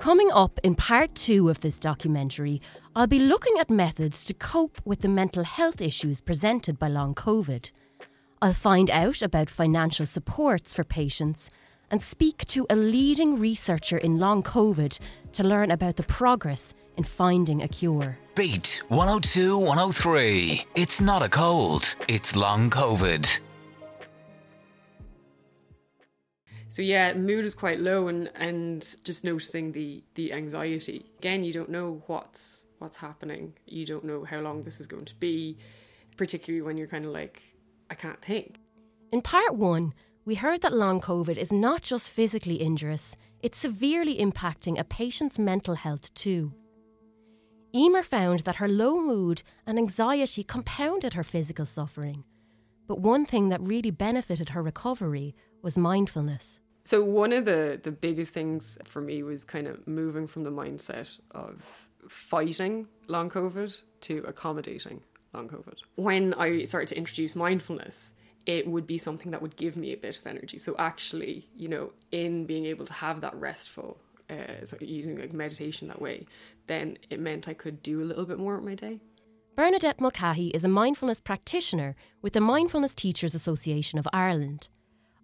Coming 0.00 0.30
up 0.32 0.58
in 0.62 0.76
part 0.76 1.14
two 1.14 1.50
of 1.50 1.60
this 1.60 1.78
documentary, 1.78 2.62
I'll 2.96 3.06
be 3.06 3.18
looking 3.18 3.58
at 3.58 3.68
methods 3.68 4.24
to 4.24 4.32
cope 4.32 4.80
with 4.86 5.00
the 5.00 5.08
mental 5.08 5.44
health 5.44 5.82
issues 5.82 6.22
presented 6.22 6.78
by 6.78 6.88
long 6.88 7.14
COVID. 7.14 7.70
I'll 8.40 8.54
find 8.54 8.90
out 8.90 9.20
about 9.20 9.50
financial 9.50 10.06
supports 10.06 10.72
for 10.72 10.84
patients 10.84 11.50
and 11.90 12.02
speak 12.02 12.46
to 12.46 12.66
a 12.70 12.76
leading 12.76 13.38
researcher 13.38 13.98
in 13.98 14.18
long 14.18 14.42
COVID 14.42 14.98
to 15.32 15.44
learn 15.44 15.70
about 15.70 15.96
the 15.96 16.04
progress 16.04 16.72
in 16.96 17.04
finding 17.04 17.60
a 17.60 17.68
cure. 17.68 18.16
Beat 18.34 18.82
102 18.88 19.58
103. 19.58 20.64
It's 20.76 21.02
not 21.02 21.22
a 21.22 21.28
cold, 21.28 21.94
it's 22.08 22.34
long 22.34 22.70
COVID. 22.70 23.38
So 26.70 26.82
yeah, 26.82 27.14
mood 27.14 27.44
is 27.44 27.54
quite 27.56 27.80
low 27.80 28.06
and, 28.06 28.30
and 28.36 28.94
just 29.02 29.24
noticing 29.24 29.72
the, 29.72 30.04
the 30.14 30.32
anxiety. 30.32 31.04
Again, 31.18 31.42
you 31.42 31.52
don't 31.52 31.68
know 31.68 32.00
what's 32.06 32.66
what's 32.78 32.96
happening. 32.96 33.54
You 33.66 33.84
don't 33.84 34.04
know 34.04 34.24
how 34.24 34.38
long 34.38 34.62
this 34.62 34.80
is 34.80 34.86
going 34.86 35.04
to 35.06 35.16
be, 35.16 35.58
particularly 36.16 36.62
when 36.62 36.78
you're 36.78 36.86
kind 36.86 37.04
of 37.04 37.10
like, 37.10 37.42
I 37.90 37.96
can't 37.96 38.22
think. 38.22 38.60
In 39.10 39.20
part 39.20 39.56
one, 39.56 39.94
we 40.24 40.36
heard 40.36 40.62
that 40.62 40.72
long 40.72 41.00
COVID 41.00 41.36
is 41.36 41.52
not 41.52 41.82
just 41.82 42.08
physically 42.08 42.62
injurious, 42.62 43.16
it's 43.42 43.58
severely 43.58 44.18
impacting 44.18 44.78
a 44.78 44.84
patient's 44.84 45.40
mental 45.40 45.74
health 45.74 46.14
too. 46.14 46.54
Emer 47.74 48.04
found 48.04 48.40
that 48.40 48.56
her 48.56 48.68
low 48.68 49.00
mood 49.00 49.42
and 49.66 49.76
anxiety 49.76 50.44
compounded 50.44 51.14
her 51.14 51.24
physical 51.24 51.66
suffering. 51.66 52.22
But 52.86 53.00
one 53.00 53.26
thing 53.26 53.48
that 53.48 53.60
really 53.60 53.90
benefited 53.90 54.50
her 54.50 54.62
recovery 54.62 55.34
was 55.62 55.76
mindfulness. 55.76 56.59
So 56.84 57.04
one 57.04 57.32
of 57.32 57.44
the 57.44 57.80
the 57.82 57.92
biggest 57.92 58.32
things 58.32 58.78
for 58.84 59.00
me 59.00 59.22
was 59.22 59.44
kind 59.44 59.66
of 59.66 59.86
moving 59.86 60.26
from 60.26 60.44
the 60.44 60.50
mindset 60.50 61.20
of 61.32 61.62
fighting 62.08 62.86
long 63.08 63.30
COVID 63.30 63.80
to 64.02 64.18
accommodating 64.26 65.02
long 65.34 65.48
COVID. 65.48 65.78
When 65.96 66.34
I 66.34 66.64
started 66.64 66.88
to 66.88 66.96
introduce 66.96 67.36
mindfulness, 67.36 68.14
it 68.46 68.66
would 68.66 68.86
be 68.86 68.98
something 68.98 69.30
that 69.30 69.42
would 69.42 69.56
give 69.56 69.76
me 69.76 69.92
a 69.92 69.96
bit 69.96 70.16
of 70.16 70.26
energy. 70.26 70.58
So 70.58 70.74
actually, 70.78 71.48
you 71.54 71.68
know, 71.68 71.92
in 72.10 72.46
being 72.46 72.66
able 72.66 72.86
to 72.86 72.92
have 72.92 73.20
that 73.20 73.34
restful, 73.34 74.00
uh, 74.30 74.64
so 74.64 74.76
using 74.80 75.18
like 75.18 75.32
meditation 75.32 75.88
that 75.88 76.00
way, 76.00 76.26
then 76.66 76.98
it 77.10 77.20
meant 77.20 77.48
I 77.48 77.54
could 77.54 77.82
do 77.82 78.02
a 78.02 78.04
little 78.04 78.24
bit 78.24 78.38
more 78.38 78.56
of 78.56 78.64
my 78.64 78.74
day. 78.74 79.00
Bernadette 79.56 80.00
Mulcahy 80.00 80.48
is 80.48 80.64
a 80.64 80.68
mindfulness 80.68 81.20
practitioner 81.20 81.94
with 82.22 82.32
the 82.32 82.40
Mindfulness 82.40 82.94
Teachers 82.94 83.34
Association 83.34 83.98
of 83.98 84.08
Ireland. 84.12 84.70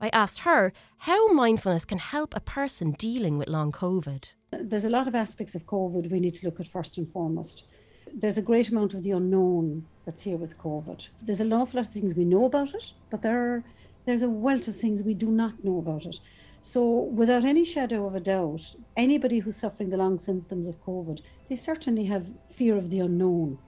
I 0.01 0.11
asked 0.11 0.41
her 0.41 0.73
how 0.99 1.33
mindfulness 1.33 1.87
can 1.87 1.99
help 1.99 2.35
a 2.37 2.41
person 2.41 2.93
dealing 2.93 3.39
with 3.39 3.49
long 3.49 3.73
COVID. 3.73 4.35
There's 4.51 4.85
a 4.85 4.91
lot 4.91 5.09
of 5.09 5.15
aspects 5.15 5.55
of 5.55 5.67
COVID 5.67 6.11
we 6.11 6.21
need 6.21 6.35
to 6.37 6.47
look 6.47 6.61
at 6.61 6.69
first 6.69 6.99
and 6.99 7.09
foremost. 7.09 7.67
There's 8.13 8.39
a 8.39 8.43
great 8.43 8.69
amount 8.69 8.93
of 8.93 9.03
the 9.03 9.13
unknown 9.13 9.87
that's 10.05 10.23
here 10.23 10.37
with 10.37 10.59
COVID. 10.59 11.09
There's 11.23 11.41
an 11.41 11.53
awful 11.53 11.79
lot 11.79 11.87
of 11.87 11.93
things 11.93 12.15
we 12.15 12.25
know 12.25 12.45
about 12.45 12.75
it, 12.75 12.93
but 13.11 13.23
there 13.23 13.39
are, 13.39 13.65
there's 14.05 14.23
a 14.23 14.29
wealth 14.29 14.69
of 14.69 14.77
things 14.77 15.03
we 15.03 15.15
do 15.15 15.31
not 15.31 15.65
know 15.65 15.79
about 15.79 16.05
it. 16.05 16.21
So, 16.61 16.83
without 16.85 17.45
any 17.45 17.65
shadow 17.65 18.07
of 18.07 18.15
a 18.15 18.21
doubt, 18.21 18.75
anybody 18.97 19.39
who's 19.39 19.57
suffering 19.57 19.91
the 19.91 19.97
long 19.97 20.19
symptoms 20.19 20.69
of 20.69 20.85
COVID, 20.85 21.21
they 21.49 21.57
certainly 21.57 22.05
have 22.07 22.33
fear 22.49 22.77
of 22.77 22.91
the 22.91 23.01
unknown. 23.01 23.59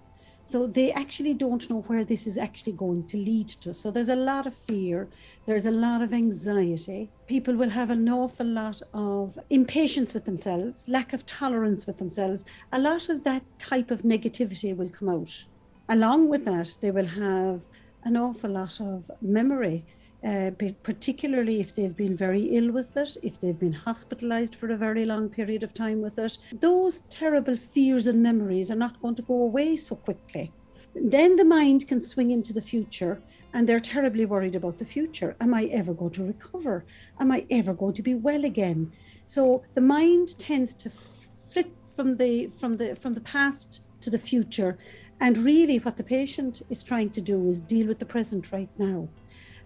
So 0.50 0.66
they 0.66 0.92
actually 0.92 1.34
don't 1.34 1.68
know 1.68 1.82
where 1.88 2.06
this 2.06 2.26
is 2.26 2.38
actually 2.38 2.72
going 2.72 3.06
to 3.08 3.18
lead 3.18 3.48
to. 3.60 3.74
So 3.74 3.90
there's 3.90 4.08
a 4.08 4.16
lot 4.16 4.46
of 4.46 4.54
fear, 4.54 5.06
there's 5.44 5.66
a 5.66 5.70
lot 5.70 6.00
of 6.00 6.14
anxiety. 6.14 7.10
People 7.26 7.54
will 7.54 7.68
have 7.68 7.90
an 7.90 8.08
awful 8.08 8.46
lot 8.46 8.80
of 8.94 9.38
impatience 9.50 10.14
with 10.14 10.24
themselves, 10.24 10.88
lack 10.88 11.12
of 11.12 11.26
tolerance 11.26 11.86
with 11.86 11.98
themselves. 11.98 12.46
A 12.72 12.78
lot 12.78 13.10
of 13.10 13.24
that 13.24 13.42
type 13.58 13.90
of 13.90 14.04
negativity 14.04 14.74
will 14.74 14.88
come 14.88 15.10
out. 15.10 15.44
Along 15.86 16.30
with 16.30 16.46
that, 16.46 16.78
they 16.80 16.92
will 16.92 17.12
have 17.26 17.64
an 18.04 18.16
awful 18.16 18.52
lot 18.52 18.80
of 18.80 19.10
memory 19.20 19.84
uh, 20.24 20.50
particularly 20.82 21.60
if 21.60 21.74
they've 21.74 21.96
been 21.96 22.16
very 22.16 22.42
ill 22.56 22.72
with 22.72 22.96
it, 22.96 23.16
if 23.22 23.38
they've 23.38 23.58
been 23.58 23.72
hospitalized 23.72 24.54
for 24.54 24.70
a 24.70 24.76
very 24.76 25.04
long 25.04 25.28
period 25.28 25.62
of 25.62 25.72
time 25.72 26.02
with 26.02 26.18
it. 26.18 26.38
Those 26.60 27.02
terrible 27.08 27.56
fears 27.56 28.06
and 28.06 28.22
memories 28.22 28.70
are 28.70 28.76
not 28.76 29.00
going 29.00 29.14
to 29.16 29.22
go 29.22 29.34
away 29.34 29.76
so 29.76 29.94
quickly. 29.94 30.52
Then 30.94 31.36
the 31.36 31.44
mind 31.44 31.86
can 31.86 32.00
swing 32.00 32.30
into 32.32 32.52
the 32.52 32.60
future 32.60 33.22
and 33.54 33.68
they're 33.68 33.80
terribly 33.80 34.26
worried 34.26 34.56
about 34.56 34.78
the 34.78 34.84
future. 34.84 35.36
Am 35.40 35.54
I 35.54 35.64
ever 35.66 35.94
going 35.94 36.12
to 36.12 36.24
recover? 36.24 36.84
Am 37.20 37.30
I 37.30 37.46
ever 37.50 37.72
going 37.72 37.94
to 37.94 38.02
be 38.02 38.14
well 38.14 38.44
again? 38.44 38.92
So 39.26 39.62
the 39.74 39.80
mind 39.80 40.36
tends 40.38 40.74
to 40.74 40.90
flit 40.90 41.70
from 41.94 42.16
the 42.16 42.48
from 42.48 42.74
the 42.74 42.96
from 42.96 43.14
the 43.14 43.20
past 43.20 43.82
to 44.00 44.10
the 44.10 44.18
future 44.18 44.78
and 45.20 45.36
really 45.38 45.78
what 45.78 45.96
the 45.96 46.04
patient 46.04 46.62
is 46.70 46.82
trying 46.82 47.10
to 47.10 47.20
do 47.20 47.48
is 47.48 47.60
deal 47.60 47.86
with 47.88 47.98
the 47.98 48.06
present 48.06 48.52
right 48.52 48.70
now 48.78 49.08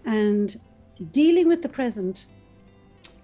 and 0.05 0.61
dealing 1.11 1.49
with 1.49 1.63
the 1.63 1.69
present 1.69 2.27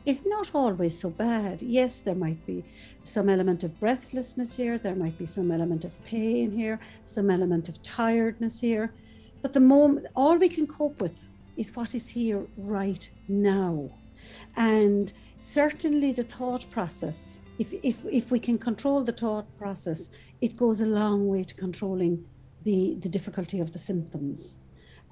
is 0.06 0.24
not 0.24 0.54
always 0.54 0.98
so 0.98 1.10
bad. 1.10 1.60
Yes, 1.60 2.00
there 2.00 2.14
might 2.14 2.44
be 2.46 2.64
some 3.04 3.28
element 3.28 3.62
of 3.62 3.78
breathlessness 3.78 4.56
here, 4.56 4.78
there 4.78 4.94
might 4.94 5.18
be 5.18 5.26
some 5.26 5.50
element 5.50 5.84
of 5.84 6.02
pain 6.04 6.50
here, 6.50 6.80
some 7.04 7.30
element 7.30 7.68
of 7.68 7.82
tiredness 7.82 8.60
here. 8.60 8.92
But 9.42 9.52
the 9.52 9.60
moment, 9.60 10.06
all 10.16 10.36
we 10.36 10.48
can 10.48 10.66
cope 10.66 11.00
with 11.02 11.16
is 11.56 11.74
what 11.76 11.94
is 11.94 12.08
here 12.08 12.46
right 12.56 13.08
now. 13.28 13.90
And 14.56 15.12
certainly 15.40 16.12
the 16.12 16.24
thought 16.24 16.64
process, 16.70 17.40
if, 17.58 17.74
if, 17.82 18.04
if 18.10 18.30
we 18.30 18.40
can 18.40 18.58
control 18.58 19.04
the 19.04 19.12
thought 19.12 19.46
process, 19.58 20.10
it 20.40 20.56
goes 20.56 20.80
a 20.80 20.86
long 20.86 21.28
way 21.28 21.44
to 21.44 21.54
controlling 21.54 22.24
the, 22.62 22.96
the 23.00 23.08
difficulty 23.08 23.60
of 23.60 23.72
the 23.72 23.78
symptoms 23.78 24.58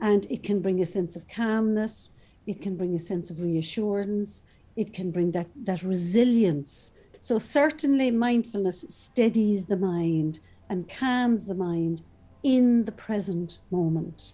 and 0.00 0.26
it 0.30 0.42
can 0.42 0.60
bring 0.60 0.80
a 0.80 0.86
sense 0.86 1.16
of 1.16 1.28
calmness 1.28 2.10
it 2.46 2.60
can 2.60 2.76
bring 2.76 2.94
a 2.94 2.98
sense 2.98 3.30
of 3.30 3.40
reassurance 3.40 4.42
it 4.76 4.92
can 4.92 5.10
bring 5.10 5.30
that 5.30 5.48
that 5.56 5.82
resilience 5.82 6.92
so 7.20 7.38
certainly 7.38 8.10
mindfulness 8.10 8.84
steadies 8.88 9.66
the 9.66 9.76
mind 9.76 10.40
and 10.68 10.88
calms 10.88 11.46
the 11.46 11.54
mind 11.54 12.02
in 12.42 12.84
the 12.84 12.92
present 12.92 13.58
moment 13.70 14.32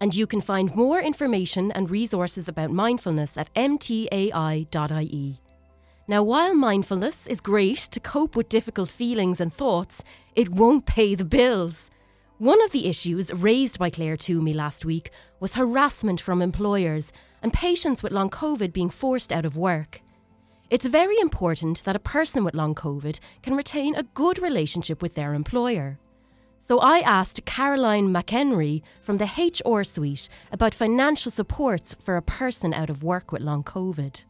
and 0.00 0.14
you 0.14 0.26
can 0.26 0.40
find 0.40 0.74
more 0.74 1.00
information 1.00 1.72
and 1.72 1.90
resources 1.90 2.48
about 2.48 2.70
mindfulness 2.70 3.36
at 3.36 3.52
mtai.ie. 3.54 5.40
Now, 6.06 6.22
while 6.22 6.54
mindfulness 6.54 7.26
is 7.26 7.40
great 7.40 7.78
to 7.78 8.00
cope 8.00 8.34
with 8.34 8.48
difficult 8.48 8.90
feelings 8.90 9.40
and 9.40 9.52
thoughts, 9.52 10.02
it 10.34 10.48
won't 10.48 10.86
pay 10.86 11.14
the 11.14 11.24
bills. 11.24 11.90
One 12.38 12.62
of 12.62 12.70
the 12.70 12.86
issues 12.86 13.32
raised 13.32 13.80
by 13.80 13.90
Claire 13.90 14.16
Toomey 14.16 14.52
last 14.52 14.84
week 14.84 15.10
was 15.40 15.56
harassment 15.56 16.20
from 16.20 16.40
employers 16.40 17.12
and 17.42 17.52
patients 17.52 18.00
with 18.00 18.12
long 18.12 18.30
COVID 18.30 18.72
being 18.72 18.90
forced 18.90 19.32
out 19.32 19.44
of 19.44 19.56
work. 19.56 20.02
It's 20.70 20.86
very 20.86 21.18
important 21.18 21.82
that 21.82 21.96
a 21.96 21.98
person 21.98 22.44
with 22.44 22.54
long 22.54 22.76
COVID 22.76 23.18
can 23.42 23.56
retain 23.56 23.96
a 23.96 24.04
good 24.04 24.38
relationship 24.38 25.02
with 25.02 25.16
their 25.16 25.34
employer. 25.34 25.98
So 26.58 26.78
I 26.78 27.00
asked 27.00 27.44
Caroline 27.44 28.14
McEnery 28.14 28.82
from 29.02 29.18
the 29.18 29.24
HR 29.24 29.82
Suite 29.82 30.28
about 30.52 30.74
financial 30.74 31.32
supports 31.32 31.96
for 31.98 32.16
a 32.16 32.22
person 32.22 32.72
out 32.72 32.88
of 32.88 33.02
work 33.02 33.32
with 33.32 33.42
long 33.42 33.64
COVID. 33.64 34.24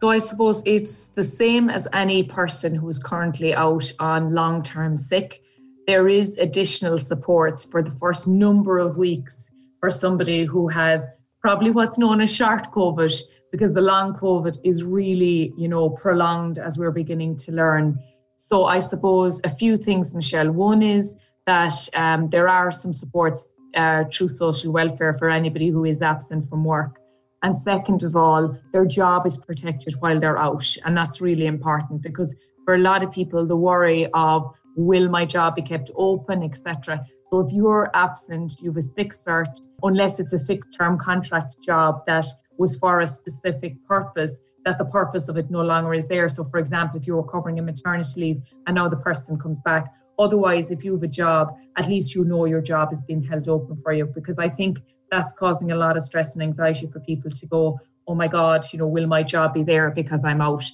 So 0.00 0.10
I 0.10 0.18
suppose 0.18 0.64
it's 0.66 1.10
the 1.10 1.22
same 1.22 1.70
as 1.70 1.86
any 1.92 2.24
person 2.24 2.74
who 2.74 2.88
is 2.88 2.98
currently 2.98 3.54
out 3.54 3.92
on 4.00 4.34
long 4.34 4.64
term 4.64 4.96
sick 4.96 5.42
there 5.86 6.08
is 6.08 6.36
additional 6.38 6.98
support 6.98 7.66
for 7.70 7.82
the 7.82 7.90
first 7.92 8.28
number 8.28 8.78
of 8.78 8.96
weeks 8.96 9.50
for 9.80 9.90
somebody 9.90 10.44
who 10.44 10.68
has 10.68 11.06
probably 11.40 11.70
what's 11.70 11.98
known 11.98 12.20
as 12.20 12.34
short 12.34 12.70
COVID, 12.72 13.12
because 13.50 13.74
the 13.74 13.80
long 13.80 14.14
COVID 14.14 14.58
is 14.62 14.84
really, 14.84 15.52
you 15.56 15.68
know, 15.68 15.90
prolonged 15.90 16.58
as 16.58 16.78
we're 16.78 16.92
beginning 16.92 17.36
to 17.36 17.52
learn. 17.52 17.98
So 18.36 18.66
I 18.66 18.78
suppose 18.78 19.40
a 19.44 19.50
few 19.50 19.76
things, 19.76 20.14
Michelle. 20.14 20.52
One 20.52 20.82
is 20.82 21.16
that 21.46 21.74
um, 21.94 22.30
there 22.30 22.48
are 22.48 22.70
some 22.70 22.92
supports 22.92 23.52
uh, 23.74 24.04
through 24.12 24.28
social 24.28 24.72
welfare 24.72 25.14
for 25.18 25.30
anybody 25.30 25.68
who 25.68 25.84
is 25.84 26.00
absent 26.00 26.48
from 26.48 26.64
work. 26.64 26.98
And 27.42 27.58
second 27.58 28.04
of 28.04 28.14
all, 28.14 28.56
their 28.72 28.84
job 28.84 29.26
is 29.26 29.36
protected 29.36 29.94
while 29.94 30.20
they're 30.20 30.38
out. 30.38 30.76
And 30.84 30.96
that's 30.96 31.20
really 31.20 31.46
important 31.46 32.02
because 32.02 32.32
for 32.64 32.74
a 32.74 32.78
lot 32.78 33.02
of 33.02 33.10
people, 33.10 33.44
the 33.44 33.56
worry 33.56 34.06
of 34.14 34.54
will 34.76 35.08
my 35.08 35.24
job 35.24 35.56
be 35.56 35.62
kept 35.62 35.90
open, 35.96 36.42
etc. 36.42 37.04
So 37.30 37.40
if 37.40 37.52
you're 37.52 37.90
absent, 37.94 38.60
you 38.60 38.70
have 38.70 38.76
a 38.76 38.82
sick 38.82 39.12
cert, 39.12 39.60
unless 39.82 40.20
it's 40.20 40.32
a 40.32 40.38
fixed 40.38 40.74
term 40.76 40.98
contract 40.98 41.56
job 41.62 42.04
that 42.06 42.26
was 42.58 42.76
for 42.76 43.00
a 43.00 43.06
specific 43.06 43.74
purpose, 43.86 44.40
that 44.64 44.78
the 44.78 44.84
purpose 44.84 45.28
of 45.28 45.36
it 45.36 45.50
no 45.50 45.62
longer 45.62 45.94
is 45.94 46.06
there. 46.06 46.28
So, 46.28 46.44
for 46.44 46.58
example, 46.58 47.00
if 47.00 47.06
you 47.06 47.16
were 47.16 47.26
covering 47.26 47.58
a 47.58 47.62
maternity 47.62 48.20
leave 48.20 48.42
and 48.66 48.74
now 48.74 48.88
the 48.88 48.96
person 48.96 49.38
comes 49.38 49.60
back, 49.62 49.92
otherwise, 50.18 50.70
if 50.70 50.84
you 50.84 50.92
have 50.92 51.02
a 51.02 51.08
job, 51.08 51.56
at 51.76 51.88
least 51.88 52.14
you 52.14 52.24
know 52.24 52.44
your 52.44 52.60
job 52.60 52.92
is 52.92 53.00
being 53.02 53.22
held 53.22 53.48
open 53.48 53.80
for 53.82 53.92
you. 53.92 54.06
Because 54.06 54.38
I 54.38 54.48
think 54.48 54.78
that's 55.10 55.32
causing 55.32 55.72
a 55.72 55.76
lot 55.76 55.96
of 55.96 56.02
stress 56.02 56.34
and 56.34 56.42
anxiety 56.42 56.86
for 56.86 57.00
people 57.00 57.30
to 57.30 57.46
go, 57.46 57.80
oh 58.06 58.14
my 58.14 58.28
God, 58.28 58.64
you 58.72 58.78
know, 58.78 58.86
will 58.86 59.06
my 59.06 59.22
job 59.22 59.54
be 59.54 59.62
there 59.62 59.90
because 59.90 60.24
I'm 60.24 60.40
out? 60.40 60.64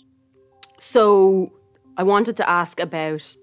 So, 0.79 1.53
I 1.97 2.03
wanted 2.03 2.37
to 2.37 2.49
ask 2.49 2.79
about 2.79 3.37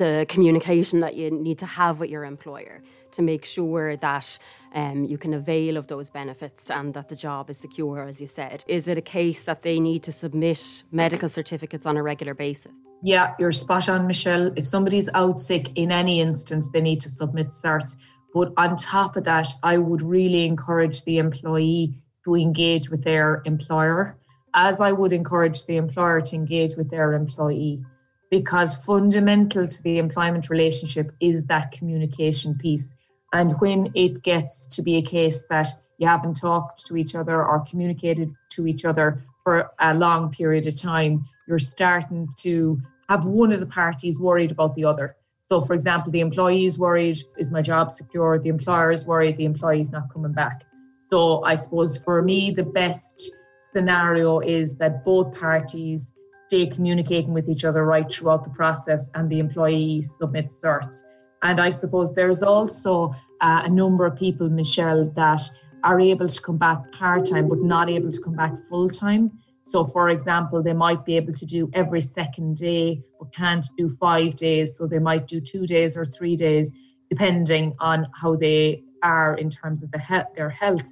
the 0.00 0.24
communication 0.30 1.00
that 1.00 1.14
you 1.14 1.30
need 1.30 1.58
to 1.58 1.66
have 1.66 2.00
with 2.00 2.08
your 2.08 2.24
employer 2.24 2.82
to 3.12 3.20
make 3.20 3.44
sure 3.44 3.96
that 3.98 4.38
um, 4.74 5.04
you 5.04 5.18
can 5.18 5.34
avail 5.34 5.76
of 5.76 5.88
those 5.88 6.08
benefits 6.08 6.70
and 6.70 6.94
that 6.94 7.10
the 7.10 7.14
job 7.26 7.50
is 7.50 7.58
secure, 7.58 8.02
as 8.08 8.18
you 8.18 8.26
said. 8.26 8.64
Is 8.66 8.88
it 8.88 8.96
a 8.96 9.02
case 9.02 9.42
that 9.42 9.60
they 9.60 9.78
need 9.78 10.02
to 10.04 10.12
submit 10.12 10.84
medical 10.90 11.28
certificates 11.28 11.84
on 11.84 11.98
a 11.98 12.02
regular 12.02 12.32
basis? 12.32 12.72
Yeah, 13.02 13.34
you're 13.38 13.52
spot 13.52 13.90
on, 13.90 14.06
Michelle. 14.06 14.50
If 14.56 14.66
somebody's 14.66 15.10
out 15.12 15.38
sick 15.38 15.68
in 15.74 15.92
any 15.92 16.22
instance, 16.22 16.68
they 16.72 16.80
need 16.80 17.00
to 17.02 17.10
submit 17.10 17.48
certs. 17.48 17.94
But 18.32 18.54
on 18.56 18.76
top 18.76 19.16
of 19.18 19.24
that, 19.24 19.48
I 19.62 19.76
would 19.76 20.00
really 20.00 20.46
encourage 20.46 21.04
the 21.04 21.18
employee 21.18 21.92
to 22.24 22.36
engage 22.36 22.88
with 22.88 23.04
their 23.04 23.42
employer, 23.44 24.16
as 24.54 24.80
I 24.80 24.92
would 24.92 25.12
encourage 25.12 25.66
the 25.66 25.76
employer 25.76 26.22
to 26.22 26.36
engage 26.36 26.76
with 26.76 26.88
their 26.88 27.12
employee, 27.12 27.84
because 28.30 28.74
fundamental 28.84 29.66
to 29.66 29.82
the 29.82 29.98
employment 29.98 30.50
relationship 30.50 31.12
is 31.20 31.44
that 31.46 31.72
communication 31.72 32.56
piece. 32.56 32.94
And 33.32 33.54
when 33.60 33.90
it 33.94 34.22
gets 34.22 34.66
to 34.68 34.82
be 34.82 34.96
a 34.96 35.02
case 35.02 35.46
that 35.50 35.66
you 35.98 36.06
haven't 36.06 36.34
talked 36.34 36.86
to 36.86 36.96
each 36.96 37.14
other 37.14 37.44
or 37.44 37.64
communicated 37.68 38.32
to 38.50 38.66
each 38.66 38.84
other 38.84 39.22
for 39.44 39.70
a 39.80 39.94
long 39.94 40.30
period 40.30 40.66
of 40.66 40.80
time, 40.80 41.24
you're 41.46 41.58
starting 41.58 42.28
to 42.38 42.80
have 43.08 43.24
one 43.24 43.52
of 43.52 43.60
the 43.60 43.66
parties 43.66 44.18
worried 44.18 44.52
about 44.52 44.74
the 44.76 44.84
other. 44.84 45.16
So, 45.40 45.60
for 45.60 45.74
example, 45.74 46.12
the 46.12 46.20
employee 46.20 46.64
is 46.64 46.78
worried, 46.78 47.20
is 47.36 47.50
my 47.50 47.60
job 47.60 47.90
secure? 47.90 48.38
The 48.38 48.48
employer 48.48 48.92
is 48.92 49.04
worried, 49.04 49.36
the 49.36 49.44
employee 49.44 49.80
is 49.80 49.90
not 49.90 50.12
coming 50.12 50.32
back. 50.32 50.62
So, 51.10 51.42
I 51.42 51.56
suppose 51.56 51.98
for 51.98 52.22
me, 52.22 52.52
the 52.52 52.62
best 52.62 53.32
scenario 53.58 54.38
is 54.38 54.76
that 54.76 55.04
both 55.04 55.34
parties 55.34 56.12
stay 56.50 56.66
communicating 56.66 57.32
with 57.32 57.48
each 57.48 57.64
other 57.64 57.84
right 57.84 58.10
throughout 58.10 58.42
the 58.42 58.50
process 58.50 59.08
and 59.14 59.30
the 59.30 59.38
employee 59.38 60.04
submits 60.18 60.52
certs. 60.60 60.96
And 61.42 61.60
I 61.60 61.70
suppose 61.70 62.12
there's 62.12 62.42
also 62.42 63.14
uh, 63.40 63.62
a 63.64 63.70
number 63.70 64.04
of 64.04 64.16
people, 64.16 64.50
Michelle, 64.50 65.08
that 65.10 65.42
are 65.84 66.00
able 66.00 66.28
to 66.28 66.42
come 66.42 66.58
back 66.58 66.78
part 66.90 67.30
time 67.30 67.46
but 67.48 67.60
not 67.60 67.88
able 67.88 68.10
to 68.10 68.20
come 68.20 68.34
back 68.34 68.52
full 68.68 68.90
time. 68.90 69.30
So, 69.62 69.86
for 69.86 70.08
example, 70.10 70.60
they 70.60 70.72
might 70.72 71.04
be 71.04 71.16
able 71.16 71.34
to 71.34 71.46
do 71.46 71.70
every 71.72 72.00
second 72.00 72.56
day 72.56 73.00
but 73.20 73.32
can't 73.32 73.64
do 73.78 73.96
five 74.00 74.34
days. 74.34 74.76
So, 74.76 74.88
they 74.88 74.98
might 74.98 75.28
do 75.28 75.40
two 75.40 75.68
days 75.68 75.96
or 75.96 76.04
three 76.04 76.34
days, 76.34 76.72
depending 77.08 77.76
on 77.78 78.08
how 78.20 78.34
they 78.34 78.82
are 79.04 79.36
in 79.36 79.52
terms 79.52 79.84
of 79.84 79.92
the 79.92 80.00
he- 80.00 80.34
their 80.34 80.50
health. 80.50 80.82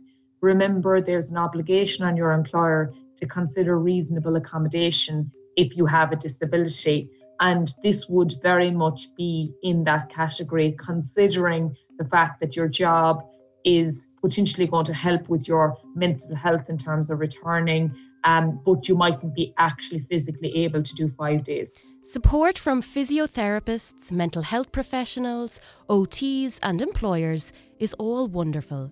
Remember, 0.40 1.00
there's 1.00 1.30
an 1.32 1.36
obligation 1.36 2.04
on 2.04 2.16
your 2.16 2.30
employer 2.30 2.92
to 3.16 3.26
consider 3.26 3.76
reasonable 3.76 4.36
accommodation 4.36 5.32
if 5.58 5.76
you 5.76 5.84
have 5.86 6.12
a 6.12 6.16
disability. 6.16 7.10
And 7.40 7.72
this 7.82 8.08
would 8.08 8.34
very 8.42 8.70
much 8.70 9.14
be 9.16 9.52
in 9.62 9.84
that 9.84 10.08
category, 10.08 10.76
considering 10.78 11.76
the 11.98 12.04
fact 12.04 12.40
that 12.40 12.56
your 12.56 12.68
job 12.68 13.22
is 13.64 14.09
potentially 14.20 14.66
going 14.66 14.85
to 14.85 14.94
help 14.94 15.28
with 15.28 15.46
your 15.46 15.76
mental 15.94 16.35
health 16.35 16.66
in 16.68 16.78
terms 16.78 17.11
of 17.11 17.18
returning, 17.18 17.94
um, 18.24 18.61
but 18.64 18.88
you 18.88 18.94
mightn't 18.96 19.35
be 19.35 19.52
actually 19.59 20.00
physically 20.11 20.50
able 20.64 20.83
to 20.83 20.94
do 20.94 21.09
five 21.11 21.44
days. 21.44 21.72
Support 22.02 22.56
from 22.56 22.83
physiotherapists, 22.83 24.11
mental 24.11 24.42
health 24.42 24.70
professionals, 24.72 25.61
OTs, 25.90 26.59
and 26.62 26.80
employers 26.80 27.52
is 27.78 27.94
all 27.94 28.28
wonderful. 28.28 28.90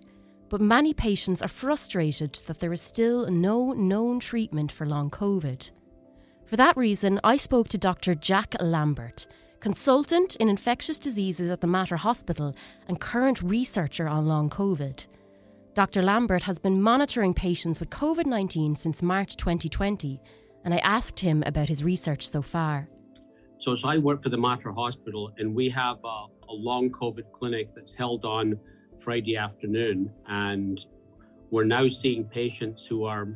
But 0.49 0.61
many 0.61 0.93
patients 0.93 1.41
are 1.41 1.47
frustrated 1.63 2.33
that 2.45 2.59
there 2.59 2.71
is 2.71 2.81
still 2.81 3.29
no 3.29 3.73
known 3.73 4.19
treatment 4.19 4.71
for 4.71 4.85
long 4.85 5.09
COVID. 5.09 5.71
For 6.47 6.55
that 6.55 6.77
reason, 6.77 7.19
I 7.25 7.35
spoke 7.35 7.67
to 7.69 7.77
Dr. 7.77 8.15
Jack 8.15 8.55
Lambert, 8.61 9.27
consultant 9.59 10.37
in 10.37 10.47
infectious 10.47 10.97
diseases 10.97 11.51
at 11.51 11.59
the 11.59 11.67
Mater 11.67 11.97
Hospital 11.97 12.55
and 12.87 13.01
current 13.01 13.41
researcher 13.41 14.07
on 14.07 14.27
long 14.27 14.49
COVID. 14.49 15.07
Dr. 15.73 16.01
Lambert 16.01 16.43
has 16.43 16.57
been 16.57 16.81
monitoring 16.81 17.33
patients 17.33 17.81
with 17.81 17.89
COVID 17.89 18.25
19 18.25 18.77
since 18.77 19.03
March 19.03 19.35
2020, 19.35 20.21
and 20.63 20.73
I 20.73 20.77
asked 20.77 21.19
him 21.19 21.43
about 21.45 21.67
his 21.67 21.83
research 21.83 22.29
so 22.29 22.41
far. 22.41 22.87
So, 23.59 23.75
so 23.75 23.89
I 23.89 23.97
work 23.97 24.23
for 24.23 24.29
the 24.29 24.37
Mater 24.37 24.71
Hospital, 24.71 25.33
and 25.37 25.53
we 25.53 25.67
have 25.71 25.97
a, 26.05 26.27
a 26.47 26.53
long 26.53 26.89
COVID 26.91 27.29
clinic 27.33 27.75
that's 27.75 27.93
held 27.93 28.23
on 28.23 28.57
Friday 28.97 29.35
afternoon, 29.35 30.09
and 30.27 30.85
we're 31.51 31.65
now 31.65 31.89
seeing 31.89 32.23
patients 32.23 32.85
who 32.85 33.03
are 33.03 33.27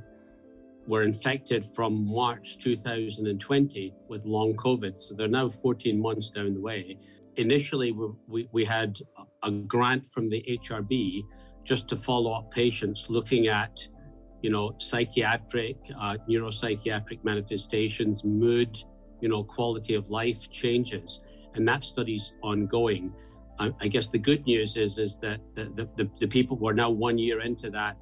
were 0.91 1.03
infected 1.03 1.65
from 1.73 2.05
March 2.05 2.57
2020 2.57 3.93
with 4.09 4.25
long 4.25 4.53
COVID. 4.57 4.99
So 4.99 5.15
they're 5.15 5.29
now 5.29 5.47
14 5.47 5.97
months 5.97 6.31
down 6.31 6.53
the 6.53 6.59
way. 6.59 6.97
Initially, 7.37 7.93
we, 7.93 8.07
we, 8.27 8.49
we 8.51 8.65
had 8.65 8.99
a 9.41 9.51
grant 9.51 10.05
from 10.05 10.29
the 10.29 10.43
HRB 10.49 11.21
just 11.63 11.87
to 11.87 11.95
follow 11.95 12.33
up 12.33 12.51
patients 12.51 13.05
looking 13.07 13.47
at, 13.47 13.87
you 14.41 14.49
know, 14.49 14.75
psychiatric, 14.79 15.77
uh, 15.97 16.17
neuropsychiatric 16.29 17.23
manifestations, 17.23 18.25
mood, 18.25 18.77
you 19.21 19.29
know, 19.29 19.45
quality 19.45 19.93
of 19.93 20.09
life 20.09 20.51
changes. 20.51 21.21
And 21.55 21.65
that 21.69 21.85
study's 21.85 22.33
ongoing. 22.43 23.13
I, 23.59 23.71
I 23.79 23.87
guess 23.87 24.09
the 24.09 24.19
good 24.19 24.45
news 24.45 24.75
is, 24.75 24.97
is 24.97 25.15
that 25.21 25.39
the, 25.55 25.71
the, 25.73 25.87
the, 25.95 26.09
the 26.19 26.27
people 26.27 26.57
who 26.57 26.67
are 26.67 26.73
now 26.73 26.89
one 26.89 27.17
year 27.17 27.39
into 27.39 27.69
that 27.69 27.95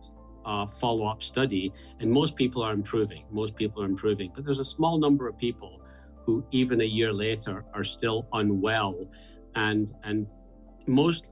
uh, 0.49 0.65
follow 0.65 1.05
up 1.05 1.21
study, 1.21 1.71
and 1.99 2.11
most 2.11 2.35
people 2.35 2.61
are 2.63 2.73
improving. 2.73 3.23
Most 3.31 3.55
people 3.55 3.83
are 3.83 3.85
improving, 3.85 4.31
but 4.33 4.43
there's 4.45 4.63
a 4.67 4.71
small 4.77 4.97
number 5.05 5.27
of 5.27 5.37
people 5.37 5.81
who, 6.25 6.43
even 6.51 6.81
a 6.81 6.89
year 6.99 7.13
later, 7.13 7.65
are 7.75 7.83
still 7.83 8.27
unwell, 8.33 8.95
and 9.55 9.93
and 10.03 10.27
most 10.87 11.29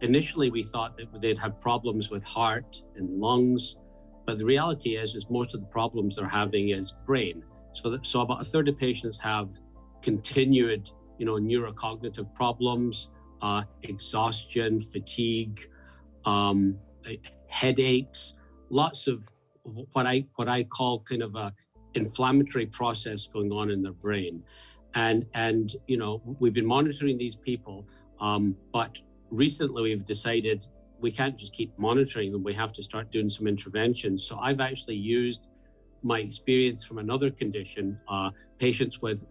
initially 0.00 0.50
we 0.50 0.62
thought 0.62 0.96
that 0.96 1.06
they'd 1.22 1.38
have 1.38 1.58
problems 1.58 2.10
with 2.10 2.24
heart 2.24 2.82
and 2.96 3.06
lungs, 3.26 3.76
but 4.26 4.38
the 4.38 4.44
reality 4.44 4.96
is 4.96 5.14
is 5.14 5.26
most 5.30 5.54
of 5.54 5.60
the 5.60 5.66
problems 5.66 6.16
they're 6.16 6.36
having 6.42 6.70
is 6.70 6.94
brain. 7.06 7.42
So 7.74 7.90
that, 7.90 8.06
so 8.06 8.20
about 8.20 8.40
a 8.40 8.44
third 8.44 8.68
of 8.68 8.76
patients 8.78 9.18
have 9.20 9.48
continued, 10.02 10.90
you 11.18 11.26
know, 11.26 11.34
neurocognitive 11.34 12.28
problems, 12.34 13.10
uh, 13.42 13.62
exhaustion, 13.82 14.80
fatigue, 14.80 15.60
um, 16.24 16.76
headaches, 17.48 18.34
lots 18.70 19.06
of 19.06 19.28
what 19.92 20.06
I 20.06 20.24
what 20.36 20.48
I 20.48 20.64
call 20.64 21.00
kind 21.00 21.22
of 21.22 21.34
a 21.34 21.52
inflammatory 21.94 22.66
process 22.66 23.26
going 23.26 23.52
on 23.52 23.70
in 23.70 23.82
their 23.82 23.92
brain, 23.92 24.42
and 24.94 25.26
and 25.34 25.76
you 25.86 25.96
know 25.96 26.22
we've 26.38 26.54
been 26.54 26.66
monitoring 26.66 27.18
these 27.18 27.36
people, 27.36 27.86
um, 28.20 28.56
but 28.72 28.96
recently 29.30 29.82
we've 29.82 30.06
decided 30.06 30.66
we 31.00 31.10
can't 31.10 31.36
just 31.36 31.52
keep 31.52 31.76
monitoring 31.78 32.32
them. 32.32 32.42
We 32.42 32.54
have 32.54 32.72
to 32.74 32.82
start 32.82 33.10
doing 33.10 33.30
some 33.30 33.46
interventions. 33.46 34.26
So 34.26 34.38
I've 34.38 34.60
actually 34.60 34.96
used 34.96 35.48
my 36.02 36.20
experience 36.20 36.84
from 36.84 36.98
another 36.98 37.30
condition, 37.30 37.98
uh, 38.08 38.30
patients 38.58 39.00
with 39.00 39.24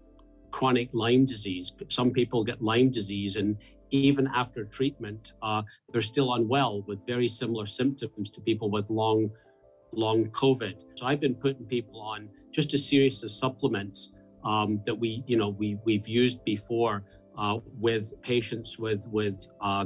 chronic 0.52 0.90
Lyme 0.94 1.26
disease. 1.26 1.72
Some 1.90 2.12
people 2.12 2.44
get 2.44 2.62
Lyme 2.62 2.90
disease, 2.90 3.36
and 3.36 3.58
even 3.92 4.28
after 4.28 4.66
treatment, 4.66 5.34
uh, 5.42 5.62
they're 5.92 6.02
still 6.02 6.34
unwell 6.34 6.82
with 6.84 7.06
very 7.06 7.28
similar 7.28 7.66
symptoms 7.66 8.30
to 8.32 8.42
people 8.42 8.70
with 8.70 8.90
long, 8.90 9.30
long 9.92 10.26
COVID. 10.28 10.76
So 10.96 11.06
I've 11.06 11.20
been 11.20 11.36
putting 11.36 11.66
people 11.66 12.00
on 12.00 12.30
just 12.52 12.74
a 12.74 12.78
series 12.78 13.24
of 13.24 13.32
supplements 13.32 14.14
um, 14.44 14.82
that 14.86 14.96
we, 14.96 15.24
you 15.28 15.38
know, 15.38 15.50
we 15.50 15.78
we've 15.86 16.08
used 16.08 16.44
before 16.46 17.04
uh, 17.38 17.60
with 17.80 18.20
patients 18.22 18.78
with 18.80 19.08
with 19.10 19.48
uh, 19.62 19.86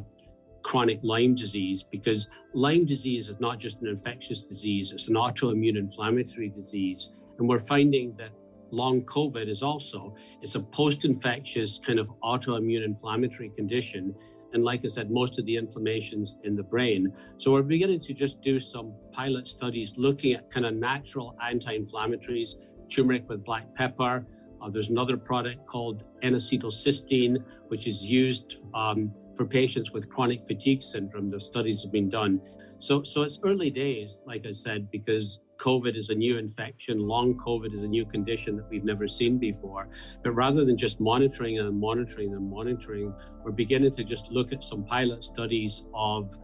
chronic 0.62 1.00
Lyme 1.04 1.36
disease 1.36 1.84
because 1.84 2.30
Lyme 2.54 2.86
disease 2.86 3.30
is 3.30 3.40
not 3.40 3.60
just 3.60 3.82
an 3.82 3.88
infectious 3.88 4.44
disease; 4.44 4.92
it's 4.92 5.08
an 5.08 5.16
autoimmune 5.16 5.78
inflammatory 5.78 6.50
disease, 6.50 7.14
and 7.40 7.48
we're 7.48 7.60
finding 7.60 8.16
that 8.18 8.32
long 8.74 9.04
COVID 9.04 9.48
is 9.48 9.62
also. 9.62 10.16
It's 10.42 10.56
a 10.56 10.60
post-infectious 10.60 11.80
kind 11.86 12.00
of 12.00 12.08
autoimmune 12.22 12.84
inflammatory 12.84 13.50
condition, 13.50 14.16
And 14.54 14.64
like 14.64 14.86
I 14.86 14.88
said, 14.88 15.10
most 15.10 15.40
of 15.40 15.46
the 15.46 15.58
inflammation's 15.58 16.38
in 16.44 16.56
the 16.56 16.64
brain. 16.64 17.12
So 17.38 17.52
we're 17.52 17.64
beginning 17.64 18.00
to 18.02 18.14
just 18.14 18.42
do 18.42 18.60
some 18.60 18.94
pilot 19.12 19.48
studies 19.48 19.94
looking 19.98 20.34
at 20.34 20.50
kind 20.52 20.66
of 20.66 20.76
natural 20.76 21.36
anti-inflammatories, 21.44 22.58
turmeric 22.90 23.28
with 23.28 23.44
black 23.44 23.74
pepper. 23.74 24.26
Uh, 24.62 24.70
there's 24.70 24.90
another 24.90 25.18
product 25.18 25.66
called 25.66 26.06
N-acetylcysteine, 26.22 27.44
which 27.68 27.88
is 27.88 28.04
used 28.04 28.58
um, 28.76 29.12
for 29.36 29.46
patients 29.46 29.92
with 29.92 30.08
chronic 30.10 30.46
fatigue 30.46 30.84
syndrome. 30.84 31.32
The 31.32 31.42
studies 31.42 31.82
have 31.82 31.92
been 31.92 32.10
done. 32.10 32.40
So, 32.78 33.02
so 33.04 33.24
it's 33.24 33.40
early 33.44 33.72
days, 33.72 34.22
like 34.26 34.46
I 34.46 34.52
said, 34.52 34.92
because 34.92 35.40
COVID 35.64 35.96
is 35.96 36.10
a 36.10 36.16
new 36.16 36.38
infection, 36.38 37.00
long 37.00 37.36
COVID 37.36 37.74
is 37.74 37.84
a 37.84 37.88
new 37.88 38.06
condition 38.06 38.58
that 38.58 38.70
we've 38.70 38.84
never 38.84 39.08
seen 39.08 39.38
before. 39.38 39.88
But 40.22 40.34
rather 40.34 40.66
than 40.66 40.78
just 40.78 41.00
monitoring 41.00 41.58
and 41.60 41.80
monitoring 41.80 42.34
and 42.34 42.52
monitoring, 42.52 43.14
we're 43.44 43.52
beginning 43.52 43.92
to 43.92 44.04
just 44.04 44.26
look 44.30 44.52
at 44.52 44.62
some 44.62 44.84
pilot 44.84 45.24
studies 45.24 45.86
of 45.94 46.38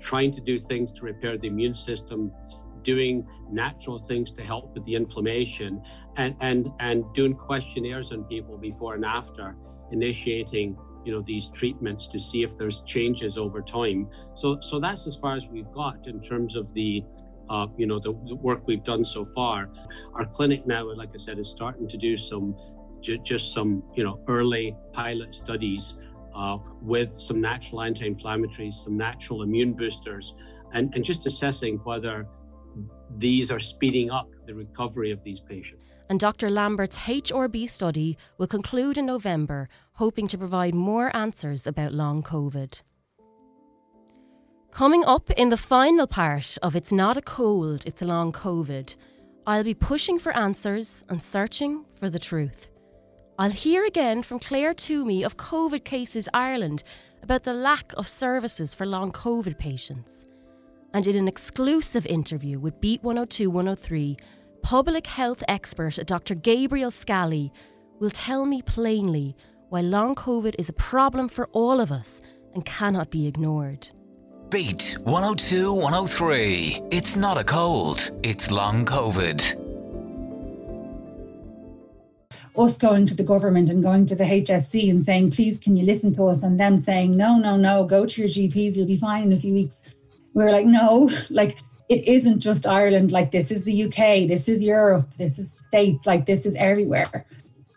trying 0.00 0.32
to 0.32 0.40
do 0.40 0.58
things 0.58 0.92
to 0.94 1.02
repair 1.02 1.36
the 1.36 1.48
immune 1.48 1.74
system, 1.74 2.32
doing 2.82 3.28
natural 3.52 3.98
things 3.98 4.32
to 4.32 4.42
help 4.42 4.72
with 4.72 4.84
the 4.84 4.94
inflammation, 4.94 5.82
and 6.16 6.34
and 6.40 6.72
and 6.80 7.04
doing 7.12 7.34
questionnaires 7.34 8.12
on 8.12 8.24
people 8.24 8.56
before 8.56 8.94
and 8.94 9.04
after 9.04 9.56
initiating 9.92 10.74
you 11.04 11.12
know 11.12 11.20
these 11.20 11.48
treatments 11.48 12.08
to 12.08 12.18
see 12.18 12.42
if 12.42 12.56
there's 12.58 12.82
changes 12.82 13.38
over 13.38 13.62
time 13.62 14.06
so 14.36 14.60
so 14.60 14.78
that's 14.78 15.06
as 15.06 15.16
far 15.16 15.34
as 15.34 15.48
we've 15.48 15.72
got 15.72 16.06
in 16.06 16.20
terms 16.20 16.56
of 16.56 16.72
the 16.74 17.02
uh, 17.50 17.66
you 17.76 17.86
know 17.86 17.98
the, 17.98 18.12
the, 18.26 18.36
work 18.36 18.66
we've 18.66 18.84
done 18.84 19.04
so 19.04 19.24
far. 19.24 19.68
Our 20.14 20.24
clinic 20.24 20.66
now, 20.66 20.90
like 20.94 21.10
I 21.14 21.18
said, 21.18 21.38
is 21.38 21.50
starting 21.50 21.88
to 21.88 21.96
do 21.98 22.16
some 22.16 22.56
ju- 23.02 23.18
just 23.18 23.52
some 23.52 23.82
you 23.94 24.04
know 24.04 24.22
early 24.28 24.76
pilot 24.92 25.34
studies 25.34 25.98
uh, 26.34 26.58
with 26.80 27.16
some 27.16 27.40
natural 27.40 27.82
anti-inflammatories, 27.82 28.74
some 28.74 28.96
natural 28.96 29.42
immune 29.42 29.72
boosters, 29.74 30.36
and, 30.72 30.94
and 30.94 31.04
just 31.04 31.26
assessing 31.26 31.78
whether 31.78 32.26
these 33.18 33.50
are 33.50 33.58
speeding 33.58 34.10
up 34.10 34.28
the 34.46 34.54
recovery 34.54 35.10
of 35.10 35.22
these 35.24 35.40
patients. 35.40 35.82
And 36.08 36.18
Dr. 36.18 36.50
Lambert's 36.50 36.98
HRB 36.98 37.68
study 37.68 38.16
will 38.38 38.46
conclude 38.46 38.98
in 38.98 39.06
November, 39.06 39.68
hoping 39.94 40.26
to 40.28 40.38
provide 40.38 40.74
more 40.74 41.14
answers 41.14 41.66
about 41.66 41.92
long 41.92 42.22
COVID. 42.22 42.82
Coming 44.72 45.04
up 45.04 45.30
in 45.32 45.48
the 45.48 45.56
final 45.56 46.06
part 46.06 46.56
of 46.62 46.76
It's 46.76 46.92
Not 46.92 47.16
a 47.16 47.22
Cold, 47.22 47.82
It's 47.86 48.02
a 48.02 48.06
Long 48.06 48.32
COVID, 48.32 48.96
I'll 49.46 49.64
be 49.64 49.74
pushing 49.74 50.18
for 50.18 50.34
answers 50.34 51.04
and 51.08 51.20
searching 51.20 51.84
for 51.98 52.08
the 52.08 52.20
truth. 52.20 52.68
I'll 53.38 53.50
hear 53.50 53.84
again 53.84 54.22
from 54.22 54.38
Claire 54.38 54.72
Toomey 54.72 55.24
of 55.24 55.36
COVID 55.36 55.84
Cases 55.84 56.28
Ireland 56.32 56.82
about 57.22 57.42
the 57.42 57.52
lack 57.52 57.92
of 57.96 58.06
services 58.06 58.74
for 58.74 58.86
long 58.86 59.12
COVID 59.12 59.58
patients. 59.58 60.24
And 60.94 61.06
in 61.06 61.16
an 61.16 61.28
exclusive 61.28 62.06
interview 62.06 62.58
with 62.58 62.80
Beat 62.80 63.02
102 63.02 63.50
103, 63.50 64.16
public 64.62 65.06
health 65.06 65.42
expert 65.48 65.98
Dr. 66.06 66.34
Gabriel 66.36 66.90
Scally 66.92 67.52
will 67.98 68.10
tell 68.10 68.46
me 68.46 68.62
plainly 68.62 69.36
why 69.68 69.80
long 69.80 70.14
COVID 70.14 70.54
is 70.58 70.68
a 70.68 70.74
problem 70.74 71.28
for 71.28 71.48
all 71.52 71.80
of 71.80 71.90
us 71.90 72.20
and 72.54 72.64
cannot 72.64 73.10
be 73.10 73.26
ignored. 73.26 73.90
Beat 74.50 74.96
102 75.04 75.72
103. 75.72 76.80
It's 76.90 77.16
not 77.16 77.38
a 77.38 77.44
cold, 77.44 78.10
it's 78.24 78.50
long 78.50 78.84
COVID. 78.84 79.38
Us 82.56 82.76
going 82.76 83.06
to 83.06 83.14
the 83.14 83.22
government 83.22 83.70
and 83.70 83.80
going 83.80 84.06
to 84.06 84.16
the 84.16 84.24
HSE 84.24 84.90
and 84.90 85.04
saying, 85.04 85.30
please, 85.30 85.56
can 85.58 85.76
you 85.76 85.86
listen 85.86 86.12
to 86.14 86.26
us? 86.26 86.42
And 86.42 86.58
them 86.58 86.82
saying, 86.82 87.16
no, 87.16 87.38
no, 87.38 87.56
no, 87.56 87.84
go 87.84 88.04
to 88.04 88.20
your 88.20 88.28
GPs, 88.28 88.76
you'll 88.76 88.88
be 88.88 88.98
fine 88.98 89.22
in 89.22 89.32
a 89.32 89.38
few 89.38 89.54
weeks. 89.54 89.82
We 90.34 90.42
are 90.42 90.50
like, 90.50 90.66
no, 90.66 91.08
like 91.30 91.58
it 91.88 92.08
isn't 92.08 92.40
just 92.40 92.66
Ireland. 92.66 93.12
Like 93.12 93.30
this 93.30 93.52
is 93.52 93.62
the 93.62 93.84
UK, 93.84 94.26
this 94.26 94.48
is 94.48 94.60
Europe, 94.60 95.08
this 95.16 95.38
is 95.38 95.52
States, 95.68 96.06
like 96.06 96.26
this 96.26 96.44
is 96.44 96.56
everywhere. 96.56 97.24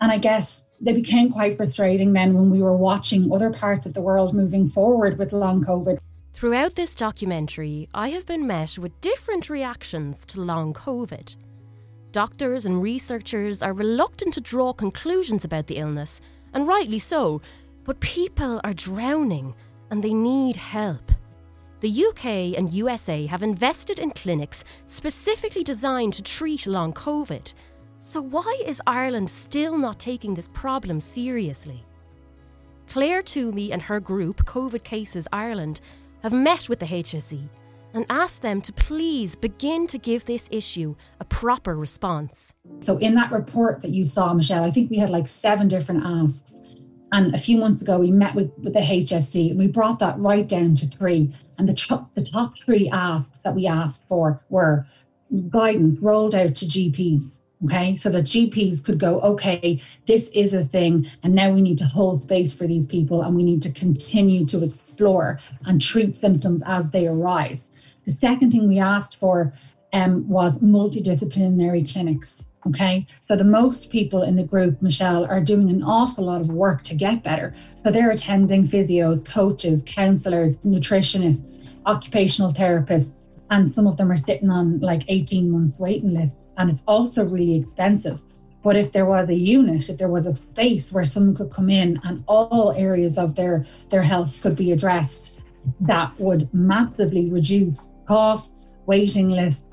And 0.02 0.12
I 0.12 0.18
guess 0.18 0.66
they 0.82 0.94
became 0.94 1.32
quite 1.32 1.56
frustrating 1.56 2.14
then 2.14 2.34
when 2.34 2.50
we 2.50 2.64
were 2.64 2.76
watching 2.76 3.32
other 3.32 3.52
parts 3.52 3.86
of 3.86 3.94
the 3.94 4.02
world 4.02 4.34
moving 4.34 4.68
forward 4.70 5.20
with 5.20 5.34
long 5.34 5.64
COVID. 5.64 6.00
Throughout 6.34 6.76
this 6.76 6.96
documentary, 6.96 7.88
I 7.93 8.10
have 8.10 8.26
been 8.26 8.48
met 8.48 8.78
with 8.80 9.00
different 9.02 9.50
reactions 9.52 10.26
to 10.26 10.41
long 10.41 10.74
COVID. 10.74 11.36
Doctors 12.12 12.65
and 12.65 12.82
researchers 12.82 13.62
are 13.62 13.72
reluctant 13.72 14.34
to 14.34 14.41
draw 14.41 14.74
conclusions 14.74 15.46
about 15.46 15.67
the 15.67 15.78
illness, 15.78 16.19
and 16.54 16.67
rightly 16.67 17.00
so, 17.00 17.39
but 17.86 18.00
people 18.00 18.60
are 18.63 18.74
drowning 18.74 19.54
and 19.91 20.04
they 20.04 20.13
need 20.13 20.58
help. 20.58 21.12
The 21.82 22.06
UK 22.06 22.58
and 22.58 22.74
USA 22.74 23.28
have 23.28 23.43
invested 23.43 24.00
in 24.00 24.10
clinics 24.12 24.65
specifically 24.88 25.63
designed 25.63 26.13
to 26.13 26.24
treat 26.24 26.65
long 26.65 26.93
COVID. 26.93 27.54
So, 28.00 28.22
why 28.22 28.62
is 28.65 28.82
Ireland 28.88 29.30
still 29.30 29.78
not 29.78 30.00
taking 30.00 30.34
this 30.34 30.48
problem 30.48 31.00
seriously? 31.00 31.86
Claire 32.88 33.22
Toomey 33.22 33.72
and 33.72 33.84
her 33.84 34.00
group, 34.00 34.46
COVID 34.46 34.84
Cases 34.84 35.28
Ireland, 35.32 35.82
have 36.24 36.34
met 36.34 36.70
with 36.70 36.80
the 36.80 36.86
HSE 36.86 37.50
and 37.94 38.06
asked 38.10 38.42
them 38.42 38.62
to 38.62 38.74
please 38.74 39.36
begin 39.36 39.86
to 39.88 39.98
give 39.98 40.26
this 40.26 40.48
issue 40.52 40.96
a 41.20 41.26
proper 41.26 41.76
response. 41.76 42.54
So, 42.80 42.98
in 42.98 43.14
that 43.16 43.32
report 43.32 43.82
that 43.82 43.92
you 43.92 44.06
saw, 44.06 44.34
Michelle, 44.34 44.64
I 44.64 44.72
think 44.72 44.90
we 44.90 44.98
had 44.98 45.10
like 45.10 45.28
seven 45.28 45.68
different 45.68 46.04
asks. 46.04 46.52
And 47.12 47.36
a 47.36 47.40
few 47.40 47.58
months 47.58 47.84
ago, 47.84 48.00
we 48.00 48.10
met 48.10 48.34
with, 48.34 48.52
with 48.58 48.74
the 48.74 48.80
HSE 48.80 49.52
and 49.52 49.60
we 49.60 49.68
brought 49.68 50.00
that 50.00 50.18
right 50.18 50.48
down 50.48 50.74
to 50.76 50.88
three. 50.88 51.32
And 51.60 51.70
the, 51.70 51.76
tr- 51.76 51.94
the 52.16 52.26
top 52.26 52.54
three 52.58 52.90
asks 52.90 53.38
that 53.44 53.54
we 53.54 53.68
asked 53.68 54.04
for 54.10 54.42
were 54.50 54.88
guidance 55.50 56.00
rolled 56.00 56.34
out 56.34 56.56
to 56.56 56.66
GPs 56.66 57.30
Okay, 57.65 57.95
so 57.95 58.10
that 58.10 58.26
GPs 58.26 58.84
could 58.84 58.99
go, 58.99 59.21
okay, 59.21 59.80
this 60.06 60.28
is 60.34 60.54
a 60.54 60.65
thing, 60.65 61.08
and 61.23 61.34
now 61.34 61.49
we 61.49 61.62
need 61.62 61.78
to 61.78 61.86
hold 61.86 62.21
space 62.21 62.54
for 62.54 62.67
these 62.67 62.86
people 62.86 63.21
and 63.21 63.36
we 63.36 63.43
need 63.43 63.63
to 63.63 63.71
continue 63.71 64.45
to 64.47 64.63
explore 64.63 65.39
and 65.65 65.82
treat 65.82 66.13
symptoms 66.13 66.62
as 66.65 66.89
they 66.89 67.08
arise. 67.08 67.69
The 68.06 68.12
second 68.12 68.52
thing 68.52 68.67
we 68.67 68.80
asked 68.80 69.17
for 69.17 69.54
um, 69.93 70.28
was 70.28 70.60
multidisciplinary 70.60 71.89
clinics. 71.91 72.43
Okay, 72.67 73.06
so 73.21 73.36
the 73.36 73.43
most 73.43 73.91
people 73.91 74.23
in 74.23 74.36
the 74.36 74.43
group, 74.43 74.82
Michelle, 74.82 75.26
are 75.26 75.41
doing 75.41 75.69
an 75.69 75.84
awful 75.84 76.26
lot 76.26 76.41
of 76.41 76.49
work 76.49 76.84
to 76.84 76.95
get 76.95 77.23
better. 77.23 77.54
So 77.76 77.91
they're 77.91 78.12
attending 78.12 78.67
physios, 78.67 79.26
coaches, 79.26 79.84
counselors, 79.86 80.56
nutritionists, 80.58 81.69
occupational 81.86 82.54
therapists, 82.54 83.28
and 83.52 83.69
some 83.69 83.86
of 83.86 83.97
them 83.97 84.12
are 84.12 84.17
sitting 84.17 84.49
on 84.49 84.80
like 84.80 85.04
18 85.08 85.52
months 85.52 85.78
waiting 85.78 86.13
lists 86.13 86.43
and 86.58 86.70
it's 86.70 86.84
also 86.88 87.26
really 87.26 87.56
expensive. 87.56 88.22
But 88.63 88.78
if 88.78 88.94
there 88.94 89.06
was 89.06 89.28
a 89.30 89.36
unit, 89.36 89.89
if 89.89 89.98
there 89.98 90.08
was 90.08 90.26
a 90.26 90.34
space 90.34 90.92
where 90.92 91.04
someone 91.04 91.36
could 91.36 91.52
come 91.52 91.70
in 91.70 92.00
and 92.04 92.24
all 92.28 92.74
areas 92.78 93.18
of 93.18 93.36
their, 93.36 93.66
their 93.89 94.02
health 94.04 94.42
could 94.42 94.56
be 94.56 94.72
addressed, 94.72 95.44
that 95.82 96.18
would 96.20 96.52
massively 96.54 97.30
reduce 97.30 97.94
costs, 98.08 98.70
waiting 98.86 99.30
lists, 99.30 99.63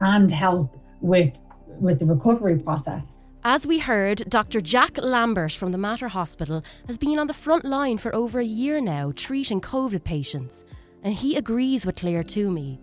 and 0.00 0.30
help 0.30 0.78
with, 1.00 1.32
with 1.66 1.98
the 1.98 2.06
recovery 2.06 2.58
process. 2.58 3.04
As 3.44 3.66
we 3.66 3.78
heard, 3.78 4.24
Dr. 4.28 4.60
Jack 4.60 4.98
Lambert 4.98 5.52
from 5.52 5.72
the 5.72 5.78
Mater 5.78 6.08
Hospital 6.08 6.64
has 6.86 6.98
been 6.98 7.18
on 7.18 7.28
the 7.28 7.34
front 7.34 7.64
line 7.64 7.98
for 7.98 8.14
over 8.14 8.40
a 8.40 8.44
year 8.44 8.80
now 8.80 9.12
treating 9.14 9.60
COVID 9.60 10.04
patients, 10.04 10.64
and 11.02 11.14
he 11.14 11.36
agrees 11.36 11.86
with 11.86 11.96
Claire 11.96 12.24
Toomey. 12.24 12.80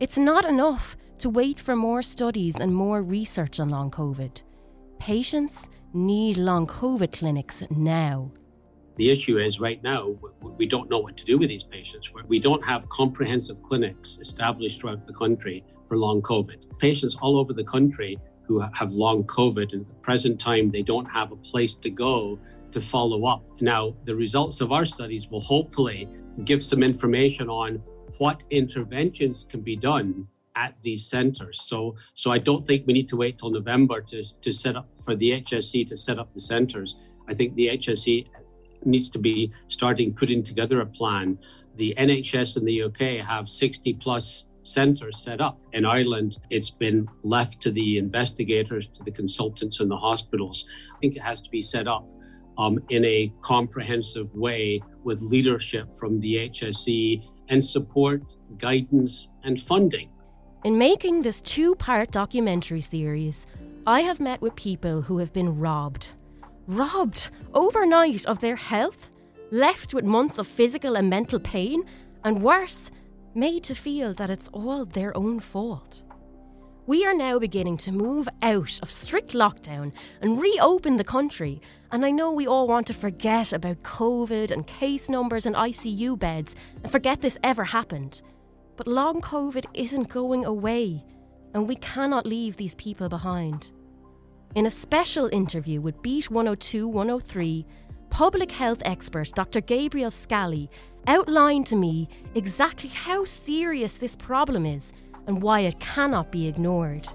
It's 0.00 0.18
not 0.18 0.44
enough 0.44 0.96
to 1.22 1.30
wait 1.30 1.56
for 1.56 1.76
more 1.76 2.02
studies 2.02 2.56
and 2.56 2.74
more 2.74 3.00
research 3.00 3.60
on 3.60 3.68
long 3.68 3.92
COVID. 3.92 4.42
Patients 4.98 5.68
need 5.92 6.36
long 6.36 6.66
COVID 6.66 7.12
clinics 7.12 7.62
now. 7.70 8.32
The 8.96 9.08
issue 9.08 9.38
is 9.38 9.60
right 9.60 9.80
now, 9.84 10.16
we 10.58 10.66
don't 10.66 10.90
know 10.90 10.98
what 10.98 11.16
to 11.18 11.24
do 11.24 11.38
with 11.38 11.48
these 11.48 11.62
patients. 11.62 12.10
We 12.26 12.40
don't 12.40 12.64
have 12.64 12.88
comprehensive 12.88 13.62
clinics 13.62 14.18
established 14.20 14.80
throughout 14.80 15.06
the 15.06 15.12
country 15.12 15.62
for 15.84 15.96
long 15.96 16.22
COVID. 16.22 16.76
Patients 16.80 17.16
all 17.22 17.38
over 17.38 17.52
the 17.52 17.62
country 17.62 18.18
who 18.48 18.58
have 18.58 18.90
long 18.90 19.22
COVID 19.22 19.74
and 19.74 19.82
at 19.82 19.88
the 19.88 20.00
present 20.00 20.40
time, 20.40 20.70
they 20.70 20.82
don't 20.82 21.06
have 21.06 21.30
a 21.30 21.36
place 21.36 21.76
to 21.76 21.90
go 21.90 22.36
to 22.72 22.80
follow 22.80 23.26
up. 23.26 23.44
Now, 23.60 23.94
the 24.02 24.16
results 24.16 24.60
of 24.60 24.72
our 24.72 24.84
studies 24.84 25.28
will 25.30 25.40
hopefully 25.40 26.08
give 26.44 26.64
some 26.64 26.82
information 26.82 27.48
on 27.48 27.80
what 28.18 28.42
interventions 28.50 29.46
can 29.48 29.60
be 29.60 29.76
done 29.76 30.26
at 30.56 30.74
these 30.82 31.06
centres. 31.08 31.62
So, 31.64 31.96
so 32.14 32.30
I 32.30 32.38
don't 32.38 32.62
think 32.62 32.86
we 32.86 32.92
need 32.92 33.08
to 33.08 33.16
wait 33.16 33.38
till 33.38 33.50
November 33.50 34.00
to, 34.02 34.24
to 34.40 34.52
set 34.52 34.76
up 34.76 34.88
for 35.04 35.16
the 35.16 35.42
HSE 35.42 35.86
to 35.88 35.96
set 35.96 36.18
up 36.18 36.32
the 36.34 36.40
centres. 36.40 36.96
I 37.28 37.34
think 37.34 37.54
the 37.54 37.68
HSE 37.68 38.26
needs 38.84 39.10
to 39.10 39.18
be 39.18 39.52
starting 39.68 40.14
putting 40.14 40.42
together 40.42 40.80
a 40.80 40.86
plan. 40.86 41.38
The 41.76 41.94
NHS 41.98 42.56
in 42.56 42.64
the 42.64 42.82
UK 42.82 43.24
have 43.26 43.48
60 43.48 43.94
plus 43.94 44.48
centres 44.64 45.18
set 45.18 45.40
up. 45.40 45.60
In 45.72 45.84
Ireland, 45.84 46.38
it's 46.50 46.70
been 46.70 47.08
left 47.22 47.60
to 47.62 47.70
the 47.70 47.98
investigators, 47.98 48.88
to 48.88 49.02
the 49.02 49.10
consultants 49.10 49.80
in 49.80 49.88
the 49.88 49.96
hospitals. 49.96 50.66
I 50.94 50.98
think 51.00 51.16
it 51.16 51.22
has 51.22 51.40
to 51.42 51.50
be 51.50 51.62
set 51.62 51.88
up 51.88 52.06
um, 52.58 52.78
in 52.90 53.04
a 53.04 53.32
comprehensive 53.40 54.32
way 54.34 54.82
with 55.02 55.20
leadership 55.20 55.92
from 55.92 56.20
the 56.20 56.48
HSE 56.50 57.22
and 57.48 57.64
support, 57.64 58.22
guidance, 58.58 59.28
and 59.44 59.60
funding. 59.60 60.11
In 60.64 60.78
making 60.78 61.22
this 61.22 61.42
two 61.42 61.74
part 61.74 62.12
documentary 62.12 62.80
series, 62.80 63.46
I 63.84 64.02
have 64.02 64.20
met 64.20 64.40
with 64.40 64.54
people 64.54 65.02
who 65.02 65.18
have 65.18 65.32
been 65.32 65.58
robbed. 65.58 66.12
Robbed 66.68 67.30
overnight 67.52 68.24
of 68.26 68.38
their 68.38 68.54
health, 68.54 69.10
left 69.50 69.92
with 69.92 70.04
months 70.04 70.38
of 70.38 70.46
physical 70.46 70.94
and 70.94 71.10
mental 71.10 71.40
pain, 71.40 71.82
and 72.22 72.44
worse, 72.44 72.92
made 73.34 73.64
to 73.64 73.74
feel 73.74 74.14
that 74.14 74.30
it's 74.30 74.48
all 74.52 74.84
their 74.84 75.16
own 75.16 75.40
fault. 75.40 76.04
We 76.86 77.04
are 77.06 77.14
now 77.14 77.40
beginning 77.40 77.78
to 77.78 77.90
move 77.90 78.28
out 78.40 78.78
of 78.84 78.90
strict 78.90 79.32
lockdown 79.32 79.92
and 80.20 80.40
reopen 80.40 80.96
the 80.96 81.02
country. 81.02 81.60
And 81.90 82.06
I 82.06 82.12
know 82.12 82.30
we 82.30 82.46
all 82.46 82.68
want 82.68 82.86
to 82.86 82.94
forget 82.94 83.52
about 83.52 83.82
COVID 83.82 84.52
and 84.52 84.64
case 84.64 85.08
numbers 85.08 85.44
and 85.44 85.56
ICU 85.56 86.16
beds 86.16 86.54
and 86.84 86.92
forget 86.92 87.20
this 87.20 87.38
ever 87.42 87.64
happened. 87.64 88.22
But 88.76 88.86
long 88.86 89.20
COVID 89.20 89.66
isn't 89.74 90.08
going 90.08 90.44
away, 90.44 91.04
and 91.54 91.68
we 91.68 91.76
cannot 91.76 92.26
leave 92.26 92.56
these 92.56 92.74
people 92.74 93.08
behind. 93.08 93.72
In 94.54 94.66
a 94.66 94.70
special 94.70 95.28
interview 95.32 95.80
with 95.80 96.00
Beat 96.02 96.30
102 96.30 96.88
103, 96.88 97.66
public 98.10 98.50
health 98.50 98.82
expert 98.84 99.30
Dr. 99.34 99.60
Gabriel 99.60 100.10
Scally 100.10 100.70
outlined 101.06 101.66
to 101.66 101.76
me 101.76 102.08
exactly 102.34 102.90
how 102.90 103.24
serious 103.24 103.94
this 103.94 104.14
problem 104.16 104.66
is 104.66 104.92
and 105.26 105.42
why 105.42 105.60
it 105.60 105.78
cannot 105.80 106.30
be 106.30 106.46
ignored. 106.48 107.08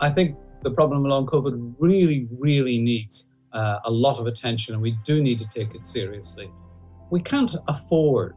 I 0.00 0.10
think 0.10 0.36
the 0.62 0.70
problem 0.70 1.04
along 1.06 1.26
COVID 1.26 1.74
really, 1.78 2.28
really 2.38 2.78
needs 2.78 3.30
uh, 3.52 3.78
a 3.84 3.90
lot 3.90 4.18
of 4.18 4.26
attention, 4.26 4.74
and 4.74 4.82
we 4.82 4.96
do 5.04 5.22
need 5.22 5.38
to 5.38 5.48
take 5.48 5.74
it 5.74 5.86
seriously. 5.86 6.50
We 7.10 7.20
can't 7.20 7.54
afford, 7.68 8.36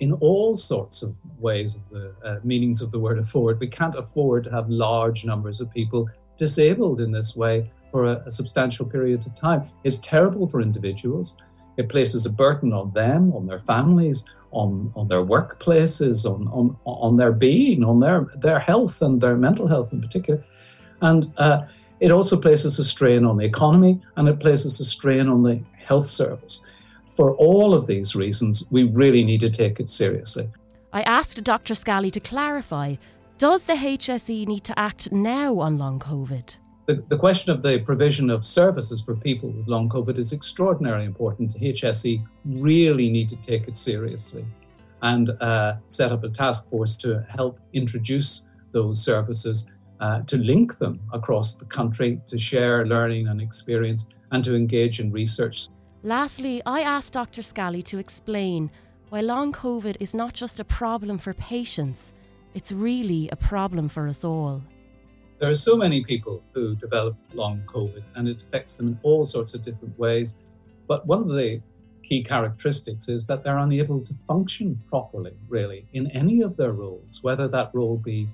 in 0.00 0.12
all 0.14 0.56
sorts 0.56 1.02
of 1.02 1.14
ways 1.40 1.76
of 1.76 1.82
the 1.90 2.14
uh, 2.24 2.40
meanings 2.44 2.82
of 2.82 2.90
the 2.90 2.98
word 2.98 3.18
afford, 3.18 3.60
we 3.60 3.68
can't 3.68 3.96
afford 3.96 4.44
to 4.44 4.50
have 4.50 4.68
large 4.68 5.24
numbers 5.24 5.60
of 5.60 5.70
people 5.72 6.08
disabled 6.36 7.00
in 7.00 7.12
this 7.12 7.36
way 7.36 7.70
for 7.90 8.06
a, 8.06 8.22
a 8.26 8.30
substantial 8.30 8.86
period 8.86 9.26
of 9.26 9.34
time. 9.34 9.68
It's 9.84 9.98
terrible 9.98 10.46
for 10.48 10.60
individuals. 10.60 11.36
It 11.76 11.88
places 11.88 12.26
a 12.26 12.30
burden 12.30 12.72
on 12.72 12.92
them, 12.92 13.32
on 13.32 13.46
their 13.46 13.60
families, 13.60 14.24
on, 14.52 14.92
on 14.96 15.08
their 15.08 15.24
workplaces, 15.24 16.24
on, 16.24 16.48
on, 16.48 16.76
on 16.84 17.16
their 17.16 17.32
being, 17.32 17.84
on 17.84 18.00
their, 18.00 18.26
their 18.36 18.58
health 18.58 19.02
and 19.02 19.20
their 19.20 19.36
mental 19.36 19.66
health 19.66 19.92
in 19.92 20.00
particular. 20.00 20.44
And 21.00 21.32
uh, 21.36 21.62
it 22.00 22.10
also 22.10 22.40
places 22.40 22.78
a 22.78 22.84
strain 22.84 23.24
on 23.24 23.36
the 23.36 23.44
economy 23.44 24.00
and 24.16 24.28
it 24.28 24.40
places 24.40 24.80
a 24.80 24.84
strain 24.84 25.28
on 25.28 25.42
the 25.42 25.60
health 25.84 26.06
service. 26.06 26.62
For 27.16 27.34
all 27.36 27.74
of 27.74 27.86
these 27.86 28.16
reasons, 28.16 28.66
we 28.70 28.84
really 28.84 29.24
need 29.24 29.40
to 29.40 29.50
take 29.50 29.78
it 29.80 29.90
seriously. 29.90 30.48
I 30.92 31.02
asked 31.02 31.42
Dr. 31.44 31.74
Scally 31.74 32.10
to 32.10 32.20
clarify 32.20 32.96
does 33.38 33.64
the 33.64 33.74
HSE 33.74 34.46
need 34.46 34.64
to 34.64 34.78
act 34.78 35.12
now 35.12 35.58
on 35.60 35.78
long 35.78 35.98
COVID? 35.98 36.58
The, 36.86 37.02
the 37.08 37.16
question 37.16 37.52
of 37.52 37.62
the 37.62 37.78
provision 37.78 38.28
of 38.28 38.44
services 38.44 39.00
for 39.00 39.14
people 39.14 39.50
with 39.50 39.66
long 39.68 39.88
COVID 39.88 40.18
is 40.18 40.32
extraordinarily 40.32 41.06
important. 41.06 41.54
The 41.54 41.72
HSE 41.72 42.22
really 42.44 43.08
need 43.08 43.28
to 43.30 43.36
take 43.36 43.66
it 43.68 43.76
seriously 43.76 44.44
and 45.02 45.30
uh, 45.40 45.76
set 45.88 46.12
up 46.12 46.24
a 46.24 46.28
task 46.28 46.68
force 46.68 46.98
to 46.98 47.24
help 47.30 47.60
introduce 47.72 48.46
those 48.72 49.02
services, 49.02 49.70
uh, 50.00 50.20
to 50.22 50.36
link 50.36 50.78
them 50.78 51.00
across 51.12 51.54
the 51.54 51.64
country, 51.64 52.20
to 52.26 52.36
share 52.36 52.84
learning 52.84 53.28
and 53.28 53.40
experience, 53.40 54.08
and 54.32 54.44
to 54.44 54.54
engage 54.54 55.00
in 55.00 55.10
research. 55.12 55.68
Lastly, 56.02 56.60
I 56.66 56.80
asked 56.80 57.12
Dr. 57.12 57.42
Scally 57.42 57.82
to 57.84 57.98
explain 57.98 58.70
why 59.10 59.20
long 59.20 59.52
COVID 59.52 59.96
is 60.00 60.14
not 60.14 60.32
just 60.32 60.58
a 60.58 60.64
problem 60.64 61.18
for 61.18 61.34
patients 61.34 62.14
it's 62.54 62.72
really 62.72 63.28
a 63.30 63.36
problem 63.36 63.88
for 63.88 64.08
us 64.08 64.24
all. 64.24 64.62
There 65.38 65.48
are 65.50 65.54
so 65.54 65.76
many 65.76 66.04
people 66.04 66.42
who 66.52 66.74
develop 66.74 67.16
long 67.32 67.62
COVID, 67.66 68.02
and 68.16 68.28
it 68.28 68.42
affects 68.42 68.74
them 68.76 68.88
in 68.88 68.98
all 69.02 69.24
sorts 69.24 69.54
of 69.54 69.62
different 69.62 69.98
ways. 69.98 70.38
But 70.86 71.06
one 71.06 71.22
of 71.22 71.28
the 71.28 71.62
key 72.02 72.22
characteristics 72.24 73.08
is 73.08 73.26
that 73.28 73.44
they're 73.44 73.58
unable 73.58 74.00
to 74.00 74.14
function 74.26 74.82
properly, 74.88 75.32
really, 75.48 75.86
in 75.92 76.10
any 76.10 76.42
of 76.42 76.56
their 76.56 76.72
roles, 76.72 77.22
whether 77.22 77.46
that 77.48 77.70
role 77.72 77.96
be 77.96 78.28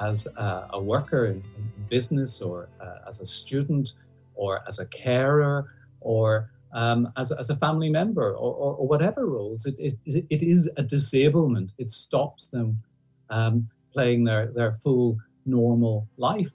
as 0.00 0.26
a, 0.36 0.68
a 0.70 0.80
worker 0.80 1.26
in, 1.26 1.42
in, 1.56 1.72
business 1.88 2.42
or 2.42 2.68
uh, 2.80 3.08
as 3.08 3.20
a 3.22 3.26
student 3.26 3.94
or 4.34 4.60
as 4.68 4.78
a 4.78 4.86
carer 4.86 5.72
or 6.00 6.50
um, 6.72 7.12
as, 7.16 7.32
as, 7.32 7.50
a 7.50 7.56
family 7.56 7.88
member 7.88 8.32
or, 8.32 8.54
or, 8.54 8.74
or 8.74 8.86
whatever 8.86 9.26
roles. 9.26 9.66
It, 9.66 9.76
it, 9.78 10.26
it 10.28 10.42
is 10.42 10.70
a 10.76 10.82
disablement. 10.82 11.72
It 11.78 11.90
stops 11.90 12.48
them 12.48 12.82
um, 13.30 13.68
playing 13.92 14.24
their, 14.24 14.48
their 14.48 14.78
full 14.82 15.18
normal 15.46 16.06
life. 16.16 16.50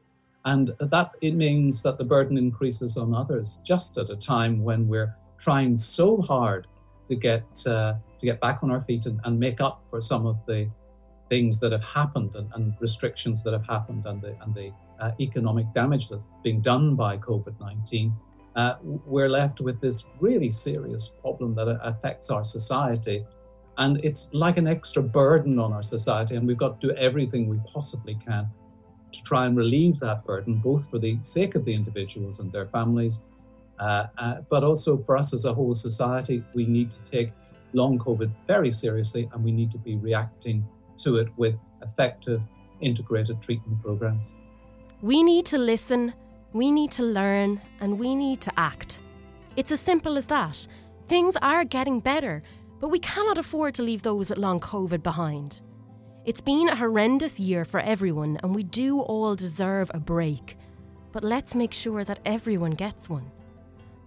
And 0.46 0.72
that 0.80 1.12
it 1.22 1.36
means 1.36 1.82
that 1.84 1.98
the 1.98 2.04
burden 2.04 2.38
increases 2.38 2.98
on 2.98 3.14
others 3.14 3.62
just 3.66 3.98
at 3.98 4.10
a 4.10 4.16
time 4.16 4.64
when 4.64 4.88
we're 4.88 5.16
trying 5.40 5.78
so 5.78 6.22
hard 6.22 6.68
to 7.10 7.16
get 7.16 7.44
uh, 7.66 7.94
to 8.20 8.26
get 8.26 8.40
back 8.40 8.60
on 8.64 8.72
our 8.72 8.82
feet 8.82 9.06
and, 9.06 9.20
and, 9.24 9.40
make 9.40 9.60
up 9.62 9.84
for 9.90 10.00
some 10.00 10.26
of 10.26 10.38
the 10.46 10.70
things 11.30 11.60
that 11.60 11.72
have 11.72 11.84
happened 11.84 12.36
and, 12.36 12.50
and 12.56 12.74
restrictions 12.80 13.44
that 13.44 13.54
have 13.54 13.66
happened 13.66 14.06
and 14.06 14.22
the 14.22 14.36
and 14.42 14.54
the 14.54 14.72
uh, 15.00 15.12
economic 15.20 15.66
damage 15.74 16.10
that's 16.10 16.28
being 16.44 16.62
done 16.62 16.96
by 16.96 17.18
COVID-19. 17.18 18.14
Uh, 18.56 18.76
we're 18.84 19.30
left 19.30 19.62
with 19.62 19.82
this 19.82 20.08
really 20.20 20.52
serious 20.52 21.14
problem 21.22 21.56
that 21.56 21.68
affects 21.82 22.30
our 22.30 22.44
society 22.44 23.26
and 23.78 24.04
it's 24.04 24.30
like 24.34 24.58
an 24.58 24.68
extra 24.68 25.02
burden 25.02 25.58
on 25.60 25.74
our 25.74 25.84
society, 25.84 26.36
and 26.36 26.48
we've 26.48 26.58
got 26.58 26.80
to 26.80 26.88
do 26.88 26.94
everything 26.96 27.48
we 27.48 27.60
possibly 27.66 28.16
can 28.26 28.48
to 29.12 29.24
try 29.24 29.46
and 29.46 29.58
relieve 29.58 30.00
that 30.00 30.26
burden, 30.26 30.56
both 30.56 30.90
for 30.90 31.00
the 31.00 31.18
sake 31.22 31.56
of 31.56 31.66
the 31.66 31.74
individuals 31.74 32.40
and 32.40 32.52
their 32.52 32.68
families, 32.68 33.24
uh, 33.80 34.08
uh, 34.18 34.36
but 34.50 34.64
also 34.64 34.98
for 34.98 35.18
us 35.18 35.34
as 35.34 35.46
a 35.46 35.54
whole 35.54 35.74
society. 35.74 36.44
We 36.54 36.66
need 36.66 36.92
to 36.92 37.04
take 37.04 37.32
long 37.74 37.98
COVID 37.98 38.32
very 38.48 38.72
seriously, 38.72 39.30
and 39.34 39.44
we 39.44 39.52
need 39.52 39.72
to 39.72 39.78
be 39.80 39.96
reacting 39.96 40.66
to 40.98 41.18
it 41.18 41.28
with 41.38 41.56
effective 41.82 42.42
integrated 42.82 43.42
treatment 43.42 43.82
programs. 43.82 44.36
We 45.02 45.24
need 45.24 45.46
to 45.48 45.58
listen, 45.58 46.14
we 46.54 46.72
need 46.72 46.92
to 46.92 47.04
learn, 47.04 47.62
and 47.82 48.00
we 48.00 48.16
need 48.16 48.42
to 48.42 48.60
act. 48.60 49.02
It's 49.56 49.72
as 49.72 49.82
simple 49.82 50.18
as 50.18 50.28
that. 50.28 50.68
Things 51.08 51.36
are 51.42 51.64
getting 51.66 52.00
better. 52.00 52.42
But 52.84 52.90
we 52.90 53.00
cannot 53.00 53.38
afford 53.38 53.76
to 53.76 53.82
leave 53.82 54.04
those 54.04 54.30
with 54.30 54.38
long 54.38 54.60
COVID 54.60 55.04
behind. 55.04 55.62
It's 56.26 56.42
been 56.42 56.68
a 56.68 56.76
horrendous 56.76 57.40
year 57.40 57.64
for 57.64 57.80
everyone, 57.80 58.38
and 58.44 58.54
we 58.54 58.64
do 58.64 59.00
all 59.00 59.36
deserve 59.36 59.90
a 59.94 60.02
break. 60.02 60.58
But 61.14 61.24
let's 61.24 61.56
make 61.56 61.72
sure 61.72 62.04
that 62.04 62.20
everyone 62.26 62.72
gets 62.72 63.10
one. 63.10 63.32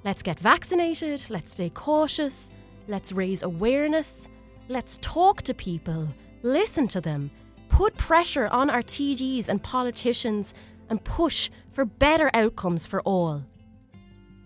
Let's 0.04 0.22
get 0.22 0.38
vaccinated, 0.38 1.24
let's 1.30 1.54
stay 1.54 1.70
cautious, 1.70 2.50
let's 2.86 3.12
raise 3.12 3.42
awareness, 3.42 4.28
let's 4.68 4.98
talk 5.00 5.40
to 5.42 5.54
people, 5.54 6.06
listen 6.42 6.86
to 6.88 7.00
them, 7.00 7.30
put 7.70 7.96
pressure 7.96 8.48
on 8.48 8.68
our 8.68 8.82
TDs 8.82 9.48
and 9.48 9.62
politicians, 9.62 10.52
and 10.88 11.02
push 11.04 11.50
for 11.72 11.84
better 11.84 12.30
outcomes 12.34 12.86
for 12.86 13.00
all. 13.02 13.44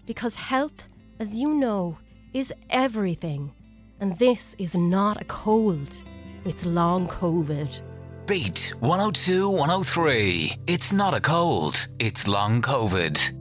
Because 0.07 0.35
health, 0.35 0.87
as 1.19 1.35
you 1.35 1.55
know, 1.55 1.99
is 2.33 2.53
everything 2.71 3.53
and 4.01 4.19
this 4.19 4.57
is 4.59 4.75
not 4.75 5.21
a 5.21 5.25
cold, 5.27 6.03
it's 6.45 6.65
long 6.65 7.07
COVID. 7.07 7.83
Beat 8.27 8.73
102 8.81 9.51
103. 9.51 10.57
It's 10.67 10.93
not 10.93 11.15
a 11.15 11.21
cold, 11.21 11.87
it's 11.99 12.27
long 12.27 12.63
COVID. 12.63 13.40